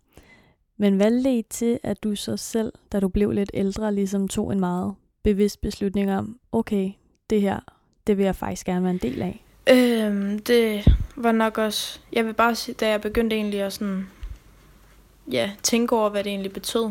Men 0.76 0.96
hvad 0.96 1.10
ledte 1.10 1.48
til, 1.50 1.78
at 1.82 2.02
du 2.04 2.14
så 2.14 2.36
selv, 2.36 2.72
da 2.92 3.00
du 3.00 3.08
blev 3.08 3.30
lidt 3.30 3.50
ældre, 3.54 3.94
ligesom 3.94 4.28
tog 4.28 4.52
en 4.52 4.60
meget 4.60 4.94
bevidst 5.22 5.60
beslutning 5.60 6.12
om, 6.12 6.38
okay, 6.52 6.90
det 7.30 7.40
her, 7.40 7.60
det 8.06 8.18
vil 8.18 8.24
jeg 8.24 8.36
faktisk 8.36 8.66
gerne 8.66 8.82
være 8.82 8.92
en 8.92 8.98
del 8.98 9.22
af? 9.22 9.44
Øhm, 9.70 10.38
det 10.38 10.84
var 11.16 11.32
nok 11.32 11.58
også... 11.58 11.98
Jeg 12.12 12.26
vil 12.26 12.32
bare 12.32 12.54
sige, 12.54 12.74
da 12.74 12.88
jeg 12.88 13.00
begyndte 13.00 13.36
egentlig 13.36 13.62
at 13.62 13.72
sådan... 13.72 14.10
Ja, 15.32 15.50
tænke 15.62 15.96
over, 15.96 16.08
hvad 16.08 16.24
det 16.24 16.30
egentlig 16.30 16.52
betød 16.52 16.90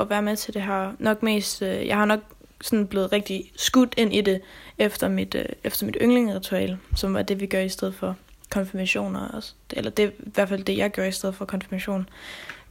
at 0.00 0.10
være 0.10 0.22
med 0.22 0.36
til 0.36 0.54
det 0.54 0.62
her. 0.62 0.92
Nok 0.98 1.22
mest... 1.22 1.62
Øh, 1.62 1.86
jeg 1.86 1.96
har 1.96 2.04
nok 2.04 2.20
sådan 2.60 2.86
blevet 2.86 3.12
rigtig 3.12 3.52
skudt 3.56 3.94
ind 3.96 4.14
i 4.14 4.20
det 4.20 4.40
efter 4.78 5.08
mit, 5.08 5.34
øh, 5.34 5.44
efter 5.64 5.86
mit 5.86 5.96
yndlingeritual, 6.00 6.78
som 6.94 7.16
er 7.16 7.22
det, 7.22 7.40
vi 7.40 7.46
gør 7.46 7.60
i 7.60 7.68
stedet 7.68 7.94
for 7.94 8.16
konfirmationer. 8.50 9.28
Også. 9.28 9.54
Eller 9.72 9.90
det 9.90 10.04
er 10.04 10.08
i 10.08 10.30
hvert 10.34 10.48
fald 10.48 10.64
det, 10.64 10.76
jeg 10.76 10.90
gør 10.90 11.04
i 11.04 11.12
stedet 11.12 11.34
for 11.34 11.44
konfirmation. 11.44 12.08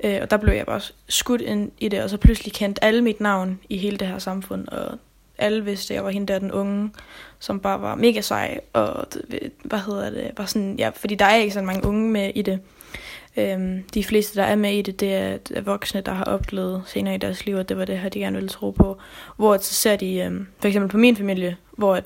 Øh, 0.03 0.19
og 0.21 0.31
der 0.31 0.37
blev 0.37 0.53
jeg 0.53 0.65
bare 0.65 0.81
skudt 1.07 1.41
ind 1.41 1.71
i 1.79 1.87
det, 1.87 2.03
og 2.03 2.09
så 2.09 2.17
pludselig 2.17 2.53
kendte 2.53 2.83
alle 2.83 3.01
mit 3.01 3.19
navn 3.19 3.59
i 3.69 3.77
hele 3.77 3.97
det 3.97 4.07
her 4.07 4.19
samfund, 4.19 4.67
og 4.67 4.99
alle 5.37 5.65
vidste, 5.65 5.93
at 5.93 5.95
jeg 5.95 6.03
var 6.03 6.09
hende 6.09 6.33
der 6.33 6.39
den 6.39 6.51
unge, 6.51 6.91
som 7.39 7.59
bare 7.59 7.81
var 7.81 7.95
mega 7.95 8.21
sej, 8.21 8.59
og 8.73 9.07
hvad 9.63 9.79
hedder 9.79 10.09
det, 10.09 10.31
var 10.37 10.45
sådan, 10.45 10.75
ja, 10.77 10.89
fordi 10.95 11.15
der 11.15 11.25
er 11.25 11.35
ikke 11.35 11.53
så 11.53 11.61
mange 11.61 11.87
unge 11.87 12.11
med 12.11 12.31
i 12.35 12.41
det. 12.41 12.59
Øhm, 13.37 13.83
de 13.93 14.03
fleste, 14.03 14.39
der 14.39 14.45
er 14.45 14.55
med 14.55 14.73
i 14.73 14.81
det, 14.81 14.99
det 14.99 15.13
er, 15.13 15.37
er 15.55 15.61
voksne, 15.61 16.01
der 16.01 16.11
har 16.11 16.23
oplevet 16.23 16.83
senere 16.85 17.15
i 17.15 17.17
deres 17.17 17.45
liv, 17.45 17.55
at 17.55 17.69
det 17.69 17.77
var 17.77 17.85
det 17.85 17.99
her, 17.99 18.09
de 18.09 18.19
gerne 18.19 18.35
ville 18.35 18.49
tro 18.49 18.71
på. 18.71 18.97
Hvor 19.37 19.57
så 19.57 19.73
ser 19.73 19.95
de, 19.95 20.17
øhm, 20.17 20.47
for 20.59 20.67
eksempel 20.67 20.91
på 20.91 20.97
min 20.97 21.15
familie, 21.15 21.57
hvor 21.71 21.95
at 21.95 22.05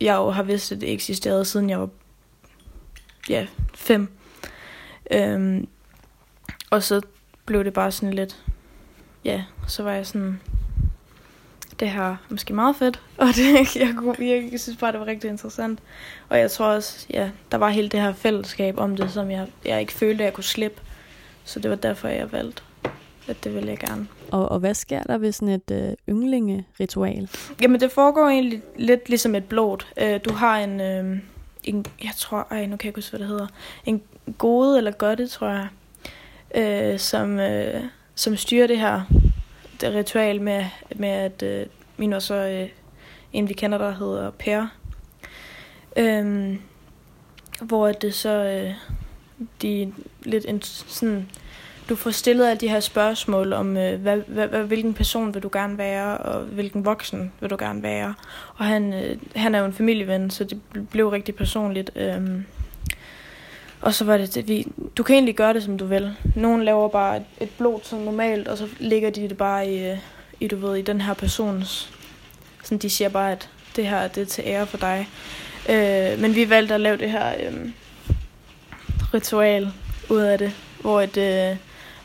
jeg 0.00 0.14
jo 0.16 0.30
har 0.30 0.42
vidst, 0.42 0.72
at 0.72 0.80
det 0.80 0.92
eksisterede, 0.92 1.44
siden 1.44 1.70
jeg 1.70 1.80
var 1.80 1.88
ja, 3.28 3.46
fem. 3.74 4.08
Øhm, 5.10 5.68
og 6.70 6.82
så 6.82 7.00
blev 7.46 7.64
det 7.64 7.72
bare 7.72 7.92
sådan 7.92 8.14
lidt, 8.14 8.44
ja, 9.24 9.44
så 9.66 9.82
var 9.82 9.92
jeg 9.92 10.06
sådan, 10.06 10.40
det 11.80 11.90
her 11.90 12.16
måske 12.28 12.52
meget 12.54 12.76
fedt, 12.76 13.00
og 13.16 13.26
det, 13.26 13.76
jeg, 13.76 13.96
jeg, 14.18 14.48
jeg 14.52 14.60
synes 14.60 14.78
bare, 14.78 14.92
det 14.92 15.00
var 15.00 15.06
rigtig 15.06 15.30
interessant. 15.30 15.78
Og 16.28 16.38
jeg 16.38 16.50
tror 16.50 16.66
også, 16.66 17.06
ja, 17.10 17.30
der 17.52 17.58
var 17.58 17.68
hele 17.68 17.88
det 17.88 18.00
her 18.00 18.12
fællesskab 18.12 18.78
om 18.78 18.96
det, 18.96 19.10
som 19.10 19.30
jeg, 19.30 19.46
jeg 19.64 19.80
ikke 19.80 19.92
følte, 19.92 20.24
jeg 20.24 20.32
kunne 20.32 20.44
slippe. 20.44 20.80
Så 21.44 21.60
det 21.60 21.70
var 21.70 21.76
derfor, 21.76 22.08
jeg 22.08 22.32
valgte, 22.32 22.62
at 23.28 23.44
det 23.44 23.54
ville 23.54 23.68
jeg 23.70 23.78
gerne. 23.78 24.08
Og, 24.30 24.48
og 24.48 24.58
hvad 24.58 24.74
sker 24.74 25.02
der 25.02 25.18
ved 25.18 25.32
sådan 25.32 25.54
et 25.54 25.70
øh, 25.72 25.92
ynglingeritual? 26.08 27.28
Jamen, 27.62 27.80
det 27.80 27.92
foregår 27.92 28.28
egentlig 28.28 28.62
lidt 28.76 29.08
ligesom 29.08 29.34
et 29.34 29.44
blod. 29.44 29.84
Øh, 29.96 30.20
du 30.24 30.32
har 30.32 30.58
en, 30.58 30.80
øh, 30.80 31.18
en, 31.64 31.86
jeg 32.02 32.12
tror, 32.16 32.46
ej, 32.50 32.66
nu 32.66 32.76
kan 32.76 32.86
jeg 32.86 32.90
ikke 32.90 32.98
huske, 32.98 33.10
hvad 33.10 33.20
det 33.20 33.28
hedder, 33.28 33.46
en 33.84 34.02
gode 34.38 34.78
eller 34.78 34.90
godte, 34.90 35.26
tror 35.26 35.48
jeg, 35.48 35.68
øh, 36.54 36.98
som, 36.98 37.38
øh, 37.38 37.82
som 38.14 38.36
styrer 38.36 38.66
det 38.66 38.78
her 38.78 39.02
Øh, 39.84 39.94
ritual 39.94 40.42
med, 40.42 40.64
med 40.96 41.08
at 41.08 41.42
øh, 41.42 41.66
min 41.96 42.12
og 42.12 42.22
så 42.22 42.34
øh, 42.34 42.68
en, 43.32 43.48
vi 43.48 43.54
kender, 43.54 43.78
der 43.78 43.90
hedder 43.90 44.30
Per. 44.30 44.66
Øhm, 45.96 46.60
hvor 47.62 47.92
det 47.92 48.14
så 48.14 48.28
øh, 48.28 48.74
de 49.62 49.92
lidt 50.22 50.44
en, 50.48 50.62
sådan, 50.62 51.28
du 51.88 51.96
får 51.96 52.10
stillet 52.10 52.46
alle 52.46 52.60
de 52.60 52.68
her 52.68 52.80
spørgsmål 52.80 53.52
om, 53.52 53.76
øh, 53.76 54.00
hvad, 54.00 54.18
hvad, 54.26 54.48
hvad, 54.48 54.64
hvilken 54.64 54.94
person 54.94 55.34
vil 55.34 55.42
du 55.42 55.50
gerne 55.52 55.78
være, 55.78 56.18
og 56.18 56.42
hvilken 56.42 56.84
voksen 56.84 57.32
vil 57.40 57.50
du 57.50 57.56
gerne 57.58 57.82
være. 57.82 58.14
Og 58.56 58.64
han, 58.64 58.92
øh, 58.94 59.16
han 59.36 59.54
er 59.54 59.58
jo 59.58 59.64
en 59.64 59.72
familieven, 59.72 60.30
så 60.30 60.44
det 60.44 60.60
blev 60.90 61.08
rigtig 61.08 61.34
personligt. 61.34 61.90
Øh, 61.96 62.42
og 63.80 63.94
så 63.94 64.04
var 64.04 64.16
det, 64.16 64.36
at 64.36 64.48
vi, 64.48 64.66
du 64.96 65.02
kan 65.02 65.14
egentlig 65.14 65.36
gøre 65.36 65.54
det, 65.54 65.62
som 65.62 65.78
du 65.78 65.84
vil. 65.84 66.14
Nogen 66.34 66.64
laver 66.64 66.88
bare 66.88 67.16
et, 67.16 67.24
et 67.40 67.50
blod 67.58 67.80
som 67.82 67.98
normalt, 67.98 68.48
og 68.48 68.58
så 68.58 68.68
ligger 68.78 69.10
de 69.10 69.28
det 69.28 69.36
bare 69.36 69.70
i, 69.70 69.90
øh, 69.90 69.98
i, 70.40 70.48
du 70.48 70.56
ved, 70.56 70.76
i 70.76 70.82
den 70.82 71.00
her 71.00 71.14
persons... 71.14 71.92
Sådan, 72.62 72.78
de 72.78 72.90
siger 72.90 73.08
bare, 73.08 73.32
at 73.32 73.48
det 73.76 73.86
her 73.86 74.08
det 74.08 74.20
er 74.20 74.26
til 74.26 74.44
ære 74.46 74.66
for 74.66 74.78
dig. 74.78 75.08
Øh, 75.68 76.20
men 76.20 76.34
vi 76.34 76.50
valgte 76.50 76.74
at 76.74 76.80
lave 76.80 76.96
det 76.96 77.10
her 77.10 77.34
øh, 77.48 77.68
ritual 79.14 79.72
ud 80.10 80.20
af 80.20 80.38
det, 80.38 80.52
hvor, 80.80 81.00
et, 81.00 81.16
øh, 81.16 81.56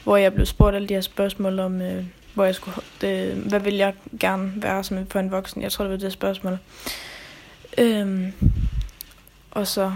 hvor 0.03 0.17
jeg 0.17 0.33
blev 0.33 0.45
spurgt 0.45 0.75
alle 0.75 0.87
de 0.87 0.93
her 0.93 1.01
spørgsmål 1.01 1.59
om, 1.59 1.81
øh, 1.81 2.03
hvor 2.33 2.45
jeg 2.45 2.55
skulle, 2.55 2.77
det, 3.01 3.33
hvad 3.33 3.59
vil 3.59 3.75
jeg 3.75 3.93
gerne 4.19 4.51
være 4.55 4.83
som 4.83 5.07
for 5.09 5.19
en 5.19 5.31
voksen. 5.31 5.61
Jeg 5.61 5.71
tror, 5.71 5.83
det 5.83 5.91
var 5.91 5.97
det 5.97 6.13
spørgsmål. 6.13 6.57
Øh, 7.77 8.31
og 9.51 9.67
så 9.67 9.91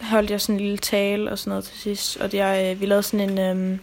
holdt 0.00 0.30
jeg 0.30 0.40
sådan 0.40 0.54
en 0.54 0.60
lille 0.60 0.78
tale 0.78 1.30
og 1.30 1.38
sådan 1.38 1.50
noget 1.50 1.64
til 1.64 1.78
sidst. 1.78 2.16
Og 2.16 2.34
jeg, 2.34 2.72
øh, 2.74 2.80
vi 2.80 2.86
lavede 2.86 3.02
sådan 3.02 3.30
en, 3.30 3.38
øhm, 3.38 3.80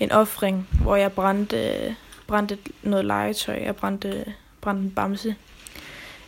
en 0.00 0.12
offring, 0.12 0.68
hvor 0.82 0.96
jeg 0.96 1.12
brændte, 1.12 1.68
øh, 1.68 1.94
brændte 2.26 2.58
noget 2.82 3.04
legetøj. 3.04 3.62
Jeg 3.64 3.76
brændte, 3.76 4.24
brændte 4.60 4.84
en 4.84 4.90
bamse. 4.90 5.34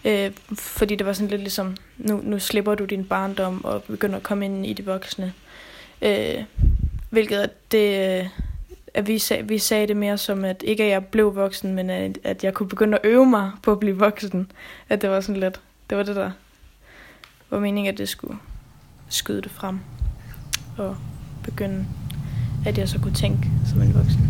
Øh, 0.05 0.31
fordi 0.55 0.97
det 0.97 1.07
var 1.07 1.13
sådan 1.13 1.29
lidt 1.29 1.41
ligesom, 1.41 1.77
nu, 1.99 2.21
nu 2.25 2.39
slipper 2.39 2.75
du 2.75 2.85
din 2.85 3.05
barndom 3.05 3.65
og 3.65 3.83
begynder 3.83 4.17
at 4.17 4.23
komme 4.23 4.45
ind 4.45 4.67
i 4.67 4.73
de 4.73 4.85
voksne. 4.85 5.33
Øh, 6.03 6.45
hvilket 7.11 7.51
det, 7.73 8.21
øh, 8.21 8.29
at 8.95 9.07
vi, 9.07 9.19
sag, 9.19 9.49
vi 9.49 9.59
sagde 9.59 9.87
det 9.87 9.97
mere 9.97 10.19
som, 10.19 10.45
at 10.45 10.63
ikke 10.67 10.85
at 10.85 10.91
jeg 10.91 11.07
blev 11.07 11.35
voksen, 11.35 11.75
men 11.75 11.91
at, 11.91 12.19
at 12.25 12.45
jeg 12.45 12.55
kunne 12.55 12.69
begynde 12.69 12.99
at 12.99 13.05
øve 13.05 13.27
mig 13.27 13.51
på 13.63 13.73
at 13.73 13.81
blive 13.81 13.99
voksen. 13.99 14.53
At 14.89 15.03
det 15.03 15.11
var 15.11 15.21
sådan 15.21 15.41
lidt, 15.41 15.61
det 15.91 15.99
var 15.99 16.05
det 16.05 16.17
der 16.17 16.31
var 17.51 17.59
meningen, 17.59 17.93
at 17.93 17.99
det 17.99 18.09
skulle 18.09 18.39
skyde 19.15 19.43
det 19.43 19.51
frem 19.51 19.81
og 20.79 20.97
begynde, 21.43 21.87
at 22.67 22.79
jeg 22.79 22.89
så 22.89 22.99
kunne 23.01 23.15
tænke 23.15 23.51
som 23.67 23.83
en 23.83 23.95
voksen. 23.95 24.21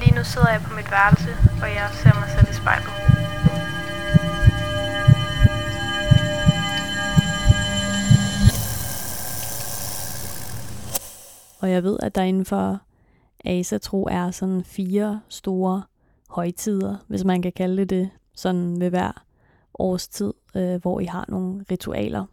Lige 0.00 0.14
nu 0.14 0.24
sidder 0.24 0.50
jeg 0.50 0.60
på 0.60 0.76
mit 0.76 0.90
værelse, 0.90 1.28
og 1.62 1.68
jeg 1.68 1.90
ser 1.92 2.14
mig 2.14 2.28
selv 2.28 2.50
i 2.50 2.54
spejlet. 2.54 2.88
Og 11.60 11.70
jeg 11.70 11.82
ved, 11.84 11.98
at 12.02 12.14
der 12.14 12.22
inden 12.22 12.44
for 12.44 12.80
Asa-tro 13.44 14.08
er 14.10 14.30
sådan 14.30 14.64
fire 14.64 15.20
store 15.28 15.82
højtider, 16.28 16.96
hvis 17.06 17.24
man 17.24 17.42
kan 17.42 17.52
kalde 17.52 17.76
det 17.76 17.90
det, 17.90 18.10
sådan 18.34 18.80
ved 18.80 18.90
hver 18.90 19.27
årstid, 19.78 20.32
øh, 20.54 20.74
hvor 20.82 21.00
I 21.00 21.04
har 21.04 21.24
nogle 21.28 21.64
ritualer. 21.70 22.24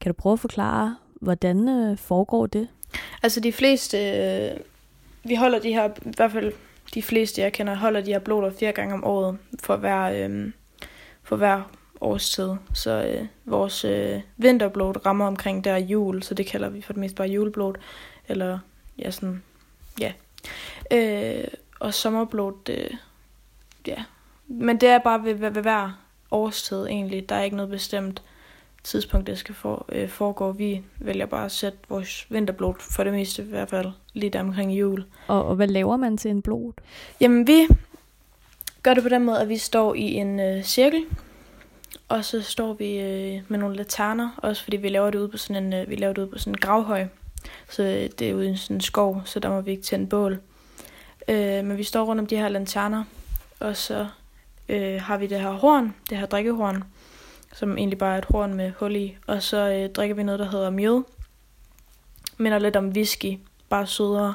Kan 0.00 0.12
du 0.12 0.12
prøve 0.12 0.32
at 0.32 0.40
forklare, 0.40 0.96
hvordan 1.20 1.68
øh, 1.68 1.98
foregår 1.98 2.46
det? 2.46 2.68
Altså 3.22 3.40
de 3.40 3.52
fleste, 3.52 3.98
øh, 3.98 4.60
vi 5.24 5.34
holder 5.34 5.58
de 5.58 5.72
her, 5.72 5.88
i 5.88 6.12
hvert 6.16 6.32
fald 6.32 6.52
de 6.94 7.02
fleste 7.02 7.42
jeg 7.42 7.52
kender, 7.52 7.74
holder 7.74 8.00
de 8.00 8.12
her 8.12 8.18
bloder 8.18 8.50
fire 8.50 8.72
gange 8.72 8.94
om 8.94 9.04
året 9.04 9.38
for 9.62 9.76
hver, 9.76 10.28
øh, 10.28 10.52
for 11.22 11.36
hver 11.36 11.62
årstid. 12.00 12.50
Så 12.74 12.90
øh, 12.90 13.26
vores 13.44 13.84
øh, 13.84 14.20
vinterblod 14.36 15.06
rammer 15.06 15.26
omkring 15.26 15.64
der 15.64 15.76
jul, 15.76 16.22
så 16.22 16.34
det 16.34 16.46
kalder 16.46 16.68
vi 16.68 16.82
for 16.82 16.92
det 16.92 17.00
meste 17.00 17.16
bare 17.16 17.28
juleblod. 17.28 17.74
Eller 18.28 18.58
ja, 18.98 19.10
sådan, 19.10 19.42
ja. 20.00 20.12
Øh, 20.90 21.44
og 21.80 21.94
sommerblod, 21.94 22.68
øh, 22.70 22.90
ja. 23.86 24.04
Men 24.46 24.80
det 24.80 24.88
er 24.88 24.98
bare 24.98 25.24
ved, 25.24 25.34
ved, 25.34 25.50
ved 25.50 25.62
hver 25.62 26.03
årstid 26.34 26.86
egentlig. 26.86 27.28
Der 27.28 27.34
er 27.34 27.42
ikke 27.42 27.56
noget 27.56 27.70
bestemt 27.70 28.22
tidspunkt, 28.84 29.26
det 29.26 29.38
skal 29.38 29.54
for, 29.54 29.86
øh, 29.88 30.08
foregå. 30.08 30.52
Vi 30.52 30.82
vælger 30.98 31.26
bare 31.26 31.44
at 31.44 31.52
sætte 31.52 31.78
vores 31.88 32.26
vinterblod, 32.28 32.74
for 32.80 33.04
det 33.04 33.12
meste 33.12 33.42
i 33.42 33.46
hvert 33.46 33.70
fald, 33.70 33.92
lige 34.12 34.30
der 34.30 34.40
omkring 34.40 34.72
jul. 34.72 35.04
Og, 35.26 35.44
og 35.44 35.56
hvad 35.56 35.66
laver 35.66 35.96
man 35.96 36.16
til 36.16 36.30
en 36.30 36.42
blod? 36.42 36.72
Jamen, 37.20 37.46
vi 37.46 37.66
gør 38.82 38.94
det 38.94 39.02
på 39.02 39.08
den 39.08 39.24
måde, 39.24 39.40
at 39.40 39.48
vi 39.48 39.56
står 39.56 39.94
i 39.94 40.12
en 40.12 40.40
øh, 40.40 40.62
cirkel, 40.62 41.04
og 42.08 42.24
så 42.24 42.42
står 42.42 42.72
vi 42.72 43.00
øh, 43.00 43.42
med 43.48 43.58
nogle 43.58 43.76
laterner, 43.76 44.30
også 44.36 44.64
fordi 44.64 44.76
vi 44.76 44.88
laver 44.88 45.10
det 45.10 45.18
ud 45.18 45.28
på 45.28 45.36
sådan 45.36 45.64
en, 45.64 45.72
øh, 45.72 45.90
vi 45.90 45.96
laver 45.96 46.12
det 46.12 46.22
ud 46.22 46.26
på 46.26 46.38
sådan 46.38 46.52
en 46.52 46.58
gravhøj. 46.58 47.06
Så 47.70 47.82
øh, 47.82 48.10
det 48.18 48.30
er 48.30 48.34
ude 48.34 48.50
i 48.50 48.56
sådan 48.56 48.76
en 48.76 48.80
skov, 48.80 49.22
så 49.24 49.40
der 49.40 49.48
må 49.48 49.60
vi 49.60 49.70
ikke 49.70 49.82
tænde 49.82 50.06
bål. 50.06 50.40
Øh, 51.28 51.64
men 51.64 51.78
vi 51.78 51.82
står 51.82 52.04
rundt 52.04 52.20
om 52.20 52.26
de 52.26 52.36
her 52.36 52.48
lanterner, 52.48 53.04
og 53.60 53.76
så 53.76 54.06
øh, 54.68 55.00
har 55.00 55.16
vi 55.16 55.26
det 55.26 55.40
her 55.40 55.50
horn, 55.50 55.94
det 56.10 56.18
her 56.18 56.26
drikkehorn, 56.26 56.84
som 57.52 57.78
egentlig 57.78 57.98
bare 57.98 58.14
er 58.14 58.18
et 58.18 58.24
horn 58.24 58.54
med 58.54 58.72
hul 58.78 58.96
i. 58.96 59.16
Og 59.26 59.42
så 59.42 59.56
øh, 59.56 59.90
drikker 59.90 60.16
vi 60.16 60.22
noget, 60.22 60.38
der 60.38 60.50
hedder 60.50 60.70
mjød. 60.70 61.02
Minder 62.36 62.58
lidt 62.58 62.76
om 62.76 62.88
whisky, 62.88 63.38
bare 63.68 63.86
sødere 63.86 64.34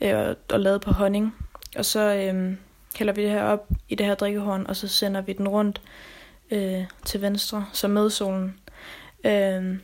øh, 0.00 0.34
og 0.52 0.60
lavet 0.60 0.80
på 0.80 0.90
honning. 0.90 1.34
Og 1.76 1.84
så 1.84 2.00
øh, 2.00 2.56
hælder 2.96 3.12
vi 3.12 3.22
det 3.22 3.30
her 3.30 3.42
op 3.42 3.68
i 3.88 3.94
det 3.94 4.06
her 4.06 4.14
drikkehorn, 4.14 4.66
og 4.66 4.76
så 4.76 4.88
sender 4.88 5.20
vi 5.20 5.32
den 5.32 5.48
rundt 5.48 5.80
øh, 6.50 6.84
til 7.04 7.20
venstre, 7.20 7.66
så 7.72 7.88
med 7.88 8.10
solen. 8.10 8.60
Øh, 9.24 9.78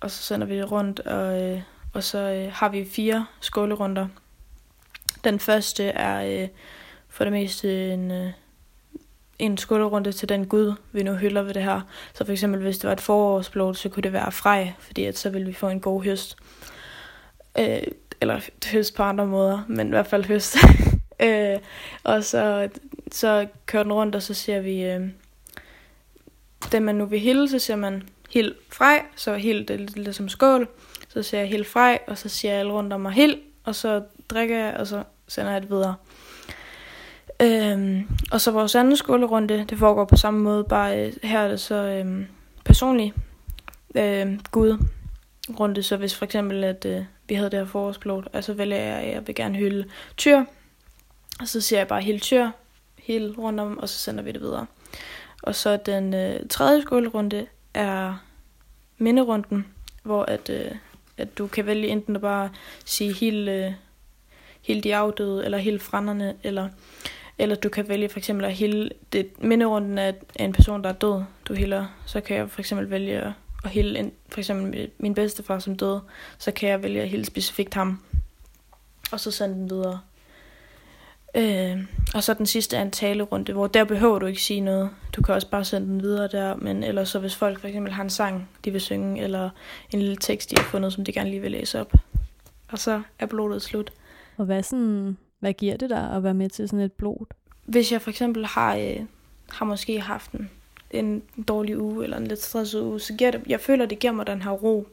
og 0.00 0.10
så 0.10 0.22
sender 0.22 0.46
vi 0.46 0.56
det 0.56 0.72
rundt, 0.72 1.00
og, 1.00 1.42
øh, 1.42 1.60
og 1.92 2.02
så 2.02 2.18
øh, 2.18 2.52
har 2.52 2.68
vi 2.68 2.88
fire 2.90 3.26
skålerunder. 3.40 4.08
Den 5.24 5.40
første 5.40 5.84
er 5.84 6.42
øh, 6.42 6.48
for 7.08 7.24
det 7.24 7.32
meste 7.32 7.92
en, 7.92 8.10
øh, 8.10 8.30
en 9.38 9.58
skålerunde 9.58 10.12
til 10.12 10.28
den 10.28 10.46
gud, 10.46 10.74
vi 10.92 11.02
nu 11.02 11.14
hylder 11.14 11.42
ved 11.42 11.54
det 11.54 11.62
her. 11.62 11.80
Så 12.14 12.24
for 12.24 12.32
eksempel, 12.32 12.60
hvis 12.60 12.78
det 12.78 12.84
var 12.84 12.92
et 12.92 13.00
forårsblod, 13.00 13.74
så 13.74 13.88
kunne 13.88 14.02
det 14.02 14.12
være 14.12 14.32
frej, 14.32 14.72
fordi 14.80 15.04
at 15.04 15.18
så 15.18 15.30
ville 15.30 15.46
vi 15.46 15.52
få 15.52 15.68
en 15.68 15.80
god 15.80 16.04
høst. 16.04 16.36
Øh, 17.58 17.82
eller 18.20 18.40
høst 18.72 18.94
på 18.94 19.02
andre 19.02 19.26
måder, 19.26 19.62
men 19.68 19.86
i 19.86 19.90
hvert 19.90 20.06
fald 20.06 20.24
høst. 20.24 20.56
øh, 21.22 21.58
og 22.02 22.24
så, 22.24 22.68
så 23.12 23.46
kører 23.66 23.82
den 23.82 23.92
rundt, 23.92 24.14
og 24.14 24.22
så 24.22 24.34
ser 24.34 24.60
vi, 24.60 24.84
øh, 24.84 25.00
den 26.72 26.84
man 26.84 26.94
nu 26.94 27.04
vil 27.04 27.20
hilde, 27.20 27.48
så 27.48 27.58
ser 27.58 27.76
man 27.76 28.02
helt 28.30 28.56
frej, 28.72 29.02
så 29.16 29.34
helt 29.34 29.68
det 29.68 29.80
er 29.80 30.00
lidt, 30.00 30.16
som 30.16 30.28
skål. 30.28 30.68
Så 31.08 31.22
ser 31.22 31.38
jeg 31.38 31.48
helt 31.48 31.66
frej, 31.66 31.98
og 32.06 32.18
så 32.18 32.28
siger 32.28 32.52
jeg 32.52 32.60
alle 32.60 32.72
rundt 32.72 32.92
om 32.92 33.00
mig 33.00 33.12
helt, 33.12 33.38
og 33.64 33.74
så 33.74 34.02
drikker 34.28 34.58
jeg, 34.58 34.74
og 34.74 34.86
så 34.86 35.02
sender 35.28 35.52
jeg 35.52 35.62
det 35.62 35.70
videre. 35.70 35.94
Øhm, 37.42 38.08
og 38.32 38.40
så 38.40 38.50
vores 38.50 38.74
anden 38.74 38.96
skolerunde, 38.96 39.64
det 39.68 39.78
foregår 39.78 40.04
på 40.04 40.16
samme 40.16 40.40
måde, 40.40 40.64
bare 40.64 41.06
øh, 41.06 41.12
her 41.22 41.40
er 41.40 41.48
det 41.48 41.60
så 41.60 41.74
øhm, 41.74 42.26
personligt 42.64 43.14
øh, 43.94 44.40
Gud 44.50 44.78
runde. 45.60 45.82
Så 45.82 45.96
hvis 45.96 46.14
for 46.14 46.24
eksempel, 46.24 46.64
at 46.64 46.84
øh, 46.84 47.04
vi 47.28 47.34
havde 47.34 47.50
det 47.50 47.58
her 47.58 47.66
forårsblod, 47.66 48.18
og 48.18 48.30
så 48.30 48.36
altså 48.36 48.52
vælger 48.52 48.76
jeg, 48.76 48.96
at 48.96 49.14
jeg 49.14 49.26
vil 49.26 49.34
gerne 49.34 49.58
hylde 49.58 49.84
tyr, 50.16 50.44
og 51.40 51.48
så 51.48 51.60
siger 51.60 51.80
jeg 51.80 51.88
bare 51.88 52.00
helt 52.00 52.22
tyr, 52.22 52.50
hele 52.98 53.34
rundt 53.38 53.60
om, 53.60 53.78
og 53.78 53.88
så 53.88 53.98
sender 53.98 54.22
vi 54.22 54.32
det 54.32 54.40
videre. 54.40 54.66
Og 55.42 55.54
så 55.54 55.76
den 55.76 56.14
øh, 56.14 56.40
tredje 56.50 56.82
skolerunde 56.82 57.46
er 57.74 58.24
minderunden, 58.98 59.66
hvor 60.02 60.22
at, 60.22 60.50
øh, 60.50 60.70
at 61.16 61.38
du 61.38 61.46
kan 61.46 61.66
vælge 61.66 61.88
enten 61.88 62.16
at 62.16 62.22
bare 62.22 62.50
sige 62.84 63.12
helt, 63.12 63.48
øh, 63.48 63.72
helt 64.62 64.84
de 64.84 64.96
afdøde, 64.96 65.44
eller 65.44 65.58
helt 65.58 65.82
frænderne, 65.82 66.34
eller 66.42 66.68
eller 67.38 67.56
du 67.56 67.68
kan 67.68 67.88
vælge 67.88 68.08
for 68.08 68.18
eksempel 68.18 68.44
at 68.44 68.54
hælde 68.54 68.90
det 69.12 69.28
minderunden 69.38 69.98
af 69.98 70.14
en 70.36 70.52
person, 70.52 70.82
der 70.84 70.88
er 70.88 70.94
død, 70.94 71.22
du 71.48 71.54
hælder. 71.54 71.86
Så 72.06 72.20
kan 72.20 72.36
jeg 72.36 72.50
for 72.50 72.60
eksempel 72.60 72.90
vælge 72.90 73.34
at 73.64 73.70
hælde 73.70 73.98
en, 73.98 74.12
for 74.28 74.40
eksempel 74.40 74.90
min 74.98 75.14
bedstefar 75.14 75.58
som 75.58 75.76
døde. 75.76 76.00
så 76.38 76.50
kan 76.50 76.68
jeg 76.68 76.82
vælge 76.82 77.02
at 77.02 77.08
hælde 77.08 77.24
specifikt 77.24 77.74
ham. 77.74 78.02
Og 79.12 79.20
så 79.20 79.30
sende 79.30 79.54
den 79.54 79.70
videre. 79.70 80.00
Øh, 81.34 81.84
og 82.14 82.22
så 82.22 82.34
den 82.34 82.46
sidste 82.46 82.76
er 82.76 82.82
en 82.82 82.90
talerunde, 82.90 83.52
hvor 83.52 83.66
der 83.66 83.84
behøver 83.84 84.18
du 84.18 84.26
ikke 84.26 84.42
sige 84.42 84.60
noget. 84.60 84.90
Du 85.16 85.22
kan 85.22 85.34
også 85.34 85.50
bare 85.50 85.64
sende 85.64 85.86
den 85.86 86.02
videre 86.02 86.28
der, 86.28 86.54
men 86.54 86.84
ellers 86.84 87.08
så 87.08 87.18
hvis 87.18 87.36
folk 87.36 87.60
for 87.60 87.68
eksempel 87.68 87.92
har 87.92 88.02
en 88.02 88.10
sang, 88.10 88.48
de 88.64 88.70
vil 88.70 88.80
synge, 88.80 89.22
eller 89.22 89.50
en 89.90 89.98
lille 89.98 90.16
tekst, 90.16 90.50
de 90.50 90.56
har 90.56 90.64
fundet, 90.64 90.92
som 90.92 91.04
de 91.04 91.12
gerne 91.12 91.30
lige 91.30 91.42
vil 91.42 91.50
læse 91.50 91.80
op. 91.80 91.92
Og 92.68 92.78
så 92.78 93.02
er 93.18 93.26
blodet 93.26 93.62
slut. 93.62 93.92
Og 94.36 94.44
hvad 94.44 94.62
sådan 94.62 95.16
hvad 95.40 95.52
giver 95.52 95.76
det 95.76 95.90
dig 95.90 96.10
at 96.10 96.22
være 96.22 96.34
med 96.34 96.48
til 96.48 96.68
sådan 96.68 96.84
et 96.84 96.92
blod? 96.92 97.26
Hvis 97.64 97.92
jeg 97.92 98.02
for 98.02 98.10
eksempel 98.10 98.46
har, 98.46 98.76
øh, 98.76 98.96
har 99.50 99.64
måske 99.64 100.00
haft 100.00 100.30
en, 100.30 100.50
en 100.90 101.22
dårlig 101.48 101.78
uge, 101.78 102.04
eller 102.04 102.16
en 102.16 102.26
lidt 102.26 102.42
stresset 102.42 102.80
uge, 102.80 103.00
så 103.00 103.14
giver 103.14 103.30
det, 103.30 103.42
jeg 103.46 103.60
føler, 103.60 103.86
det 103.86 103.98
giver 103.98 104.12
mig 104.12 104.26
den 104.26 104.42
her 104.42 104.50
ro. 104.50 104.88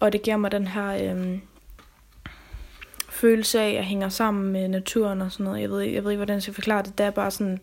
Og 0.00 0.12
det 0.12 0.22
giver 0.22 0.36
mig 0.36 0.52
den 0.52 0.66
her 0.66 1.14
øh, 1.14 1.38
følelse 3.08 3.60
af, 3.60 3.68
at 3.68 3.74
jeg 3.74 3.84
hænger 3.84 4.08
sammen 4.08 4.52
med 4.52 4.68
naturen 4.68 5.22
og 5.22 5.32
sådan 5.32 5.44
noget. 5.44 5.60
Jeg 5.60 5.70
ved, 5.70 5.80
jeg 5.80 6.04
ved 6.04 6.10
ikke, 6.10 6.18
hvordan 6.18 6.34
jeg 6.34 6.42
skal 6.42 6.54
forklare 6.54 6.82
det. 6.82 6.98
Det 6.98 7.06
er 7.06 7.10
bare 7.10 7.30
sådan 7.30 7.60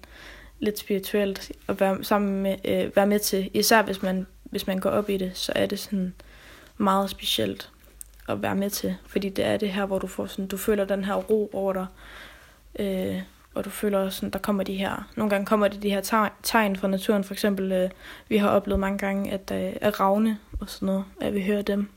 lidt 0.59 0.79
spirituelt 0.79 1.51
at 1.67 1.79
være, 1.79 2.03
sammen 2.03 2.43
med, 2.43 2.55
øh, 2.65 2.95
være 2.95 3.07
med 3.07 3.19
til. 3.19 3.49
Især 3.53 3.81
hvis 3.81 4.01
man, 4.01 4.27
hvis 4.43 4.67
man 4.67 4.79
går 4.79 4.89
op 4.89 5.09
i 5.09 5.17
det, 5.17 5.37
så 5.37 5.51
er 5.55 5.65
det 5.65 5.79
sådan 5.79 6.13
meget 6.77 7.09
specielt 7.09 7.69
at 8.29 8.41
være 8.41 8.55
med 8.55 8.69
til. 8.69 8.95
Fordi 9.05 9.29
det 9.29 9.45
er 9.45 9.57
det 9.57 9.69
her, 9.69 9.85
hvor 9.85 9.99
du 9.99 10.07
får 10.07 10.25
sådan, 10.25 10.47
du 10.47 10.57
føler 10.57 10.85
den 10.85 11.05
her 11.05 11.15
ro 11.15 11.49
over 11.53 11.73
dig. 11.73 11.85
Øh, 12.79 13.21
og 13.53 13.65
du 13.65 13.69
føler 13.69 13.99
også, 13.99 14.29
der 14.29 14.39
kommer 14.39 14.63
de 14.63 14.75
her, 14.75 15.09
nogle 15.15 15.29
gange 15.29 15.45
kommer 15.45 15.67
det 15.67 15.83
de 15.83 15.89
her 15.89 16.31
tegn 16.43 16.75
fra 16.75 16.87
naturen, 16.87 17.23
for 17.23 17.33
eksempel, 17.33 17.71
øh, 17.71 17.89
vi 18.29 18.37
har 18.37 18.49
oplevet 18.49 18.79
mange 18.79 18.97
gange, 18.97 19.31
at, 19.31 19.51
øh, 19.51 19.73
at 19.81 19.99
ravne 19.99 20.39
og 20.59 20.69
sådan 20.69 20.85
noget, 20.85 21.05
at 21.21 21.33
vi 21.33 21.43
hører 21.43 21.61
dem, 21.61 21.89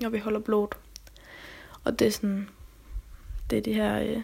når 0.00 0.08
vi 0.08 0.18
holder 0.18 0.40
blod. 0.40 0.68
Og 1.84 1.98
det 1.98 2.06
er 2.06 2.10
sådan, 2.10 2.48
det 3.50 3.58
er 3.58 3.62
de 3.62 3.72
her, 3.72 4.00
øh, 4.00 4.22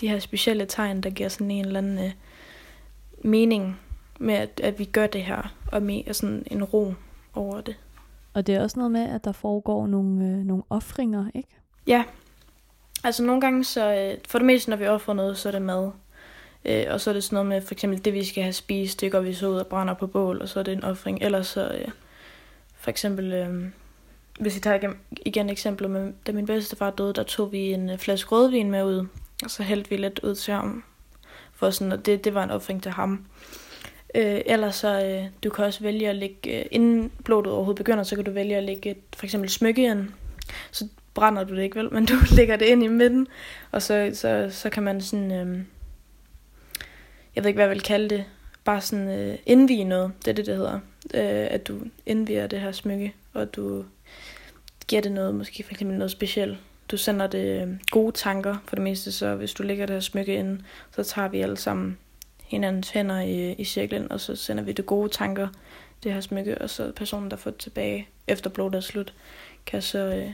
de 0.00 0.08
her 0.08 0.18
specielle 0.18 0.66
tegn, 0.66 1.00
der 1.00 1.10
giver 1.10 1.28
sådan 1.28 1.50
en 1.50 1.64
eller 1.64 1.78
anden 1.78 1.98
øh, 1.98 2.12
mening 3.24 3.80
med, 4.18 4.34
at, 4.34 4.60
at 4.62 4.78
vi 4.78 4.84
gør 4.84 5.06
det 5.06 5.24
her, 5.24 5.54
og 5.72 5.82
med 5.82 6.02
og 6.08 6.14
sådan 6.14 6.42
en 6.46 6.64
ro 6.64 6.94
over 7.34 7.60
det. 7.60 7.76
Og 8.34 8.46
det 8.46 8.54
er 8.54 8.62
også 8.62 8.78
noget 8.78 8.92
med, 8.92 9.08
at 9.08 9.24
der 9.24 9.32
foregår 9.32 9.86
nogle, 9.86 10.24
øh, 10.24 10.36
nogle 10.36 10.62
offringer, 10.70 11.26
ikke? 11.34 11.48
Ja. 11.86 12.04
Altså 13.04 13.22
nogle 13.22 13.40
gange, 13.40 13.64
så 13.64 13.94
øh, 13.94 14.18
for 14.28 14.38
det 14.38 14.46
meste, 14.46 14.70
når 14.70 14.76
vi 14.76 14.86
offrer 14.86 15.14
noget, 15.14 15.38
så 15.38 15.48
er 15.48 15.52
det 15.52 15.62
mad. 15.62 15.90
Øh, 16.64 16.84
og 16.90 17.00
så 17.00 17.10
er 17.10 17.14
det 17.14 17.24
sådan 17.24 17.36
noget 17.36 17.48
med, 17.48 17.60
for 17.60 17.74
eksempel 17.74 18.04
det, 18.04 18.14
vi 18.14 18.24
skal 18.24 18.42
have 18.42 18.52
spist, 18.52 19.00
det 19.00 19.12
går 19.12 19.20
vi 19.20 19.34
så 19.34 19.48
ud 19.48 19.56
og 19.56 19.66
brænder 19.66 19.94
på 19.94 20.06
bål, 20.06 20.42
og 20.42 20.48
så 20.48 20.58
er 20.58 20.62
det 20.62 20.72
en 20.72 20.84
offring. 20.84 21.18
Ellers 21.22 21.46
så, 21.46 21.68
øh, 21.68 21.88
for 22.76 22.90
eksempel, 22.90 23.32
øh, 23.32 23.64
hvis 24.40 24.54
vi 24.54 24.60
tager 24.60 24.76
igen, 24.76 24.96
igen 25.26 25.50
eksempler 25.50 25.88
med, 25.88 26.12
da 26.26 26.32
min 26.32 26.46
bedste 26.46 26.76
far 26.76 26.90
døde, 26.90 27.12
der 27.12 27.22
tog 27.22 27.52
vi 27.52 27.72
en 27.72 27.90
øh, 27.90 27.98
flaske 27.98 28.30
rødvin 28.30 28.70
med 28.70 28.84
ud, 28.84 29.06
og 29.44 29.50
så 29.50 29.62
hældte 29.62 29.90
vi 29.90 29.96
lidt 29.96 30.18
ud 30.18 30.34
til 30.34 30.54
ham, 30.54 30.84
for 31.52 31.70
sådan, 31.70 31.92
og 31.92 32.06
det, 32.06 32.24
det 32.24 32.34
var 32.34 32.44
en 32.44 32.50
offring 32.50 32.82
til 32.82 32.92
ham. 32.92 33.26
Øh, 34.14 34.40
ellers 34.46 34.74
så, 34.74 35.04
øh, 35.04 35.24
du 35.44 35.50
kan 35.50 35.64
også 35.64 35.80
vælge 35.80 36.08
at 36.08 36.16
lægge, 36.16 36.58
øh, 36.58 36.66
inden 36.70 37.12
blodet 37.24 37.46
overhovedet 37.52 37.76
begynder, 37.76 38.02
så 38.02 38.16
kan 38.16 38.24
du 38.24 38.30
vælge 38.30 38.56
at 38.56 38.62
lægge 38.62 38.90
et, 38.90 38.98
for 39.16 39.26
eksempel 39.26 39.50
smykke 39.50 39.84
ind. 39.84 40.08
Så 40.70 40.88
brænder 41.14 41.44
du 41.44 41.56
det 41.56 41.62
ikke 41.62 41.76
vel, 41.76 41.92
men 41.92 42.06
du 42.06 42.14
lægger 42.36 42.56
det 42.56 42.66
ind 42.66 42.84
i 42.84 42.88
midten, 42.88 43.26
og 43.70 43.82
så, 43.82 44.10
så, 44.14 44.48
så 44.50 44.70
kan 44.70 44.82
man 44.82 45.00
sådan, 45.00 45.32
øh, 45.32 45.58
jeg 47.36 47.44
ved 47.44 47.48
ikke, 47.48 47.56
hvad 47.56 47.64
jeg 47.64 47.74
vil 47.74 47.82
kalde 47.82 48.08
det, 48.08 48.24
bare 48.64 48.80
sådan 48.80 49.08
øh, 49.08 49.38
indvige 49.46 49.84
noget, 49.84 50.12
det 50.24 50.28
er 50.28 50.34
det, 50.34 50.46
det 50.46 50.56
hedder. 50.56 50.80
Øh, 51.14 51.46
at 51.50 51.68
du 51.68 51.80
indviger 52.06 52.46
det 52.46 52.60
her 52.60 52.72
smykke, 52.72 53.14
og 53.32 53.54
du 53.54 53.84
giver 54.88 55.02
det 55.02 55.12
noget, 55.12 55.34
måske 55.34 55.62
for 55.62 55.72
eksempel 55.72 55.98
noget 55.98 56.10
specielt. 56.10 56.58
Du 56.88 56.96
sender 56.96 57.26
det 57.26 57.62
øh, 57.62 57.68
gode 57.90 58.12
tanker 58.12 58.56
for 58.66 58.76
det 58.76 58.82
meste, 58.82 59.12
så 59.12 59.34
hvis 59.34 59.52
du 59.52 59.62
lægger 59.62 59.86
det 59.86 59.94
her 59.94 60.00
smykke 60.00 60.34
ind, 60.34 60.60
så 60.90 61.02
tager 61.02 61.28
vi 61.28 61.40
alle 61.40 61.56
sammen 61.56 61.98
hinandens 62.52 62.90
hænder 62.90 63.20
i, 63.20 63.52
i 63.52 63.64
cirklen, 63.64 64.12
og 64.12 64.20
så 64.20 64.36
sender 64.36 64.64
vi 64.64 64.72
det 64.72 64.86
gode 64.86 65.08
tanker, 65.08 65.48
det 66.02 66.12
her 66.12 66.20
smykke, 66.20 66.58
og 66.58 66.70
så 66.70 66.92
personen, 66.96 67.30
der 67.30 67.36
får 67.36 67.50
det 67.50 67.60
tilbage 67.60 68.08
efter 68.28 68.50
blodet 68.50 68.74
er 68.74 68.80
slut, 68.80 69.14
kan 69.66 69.82
så 69.82 69.98
øh, 69.98 70.32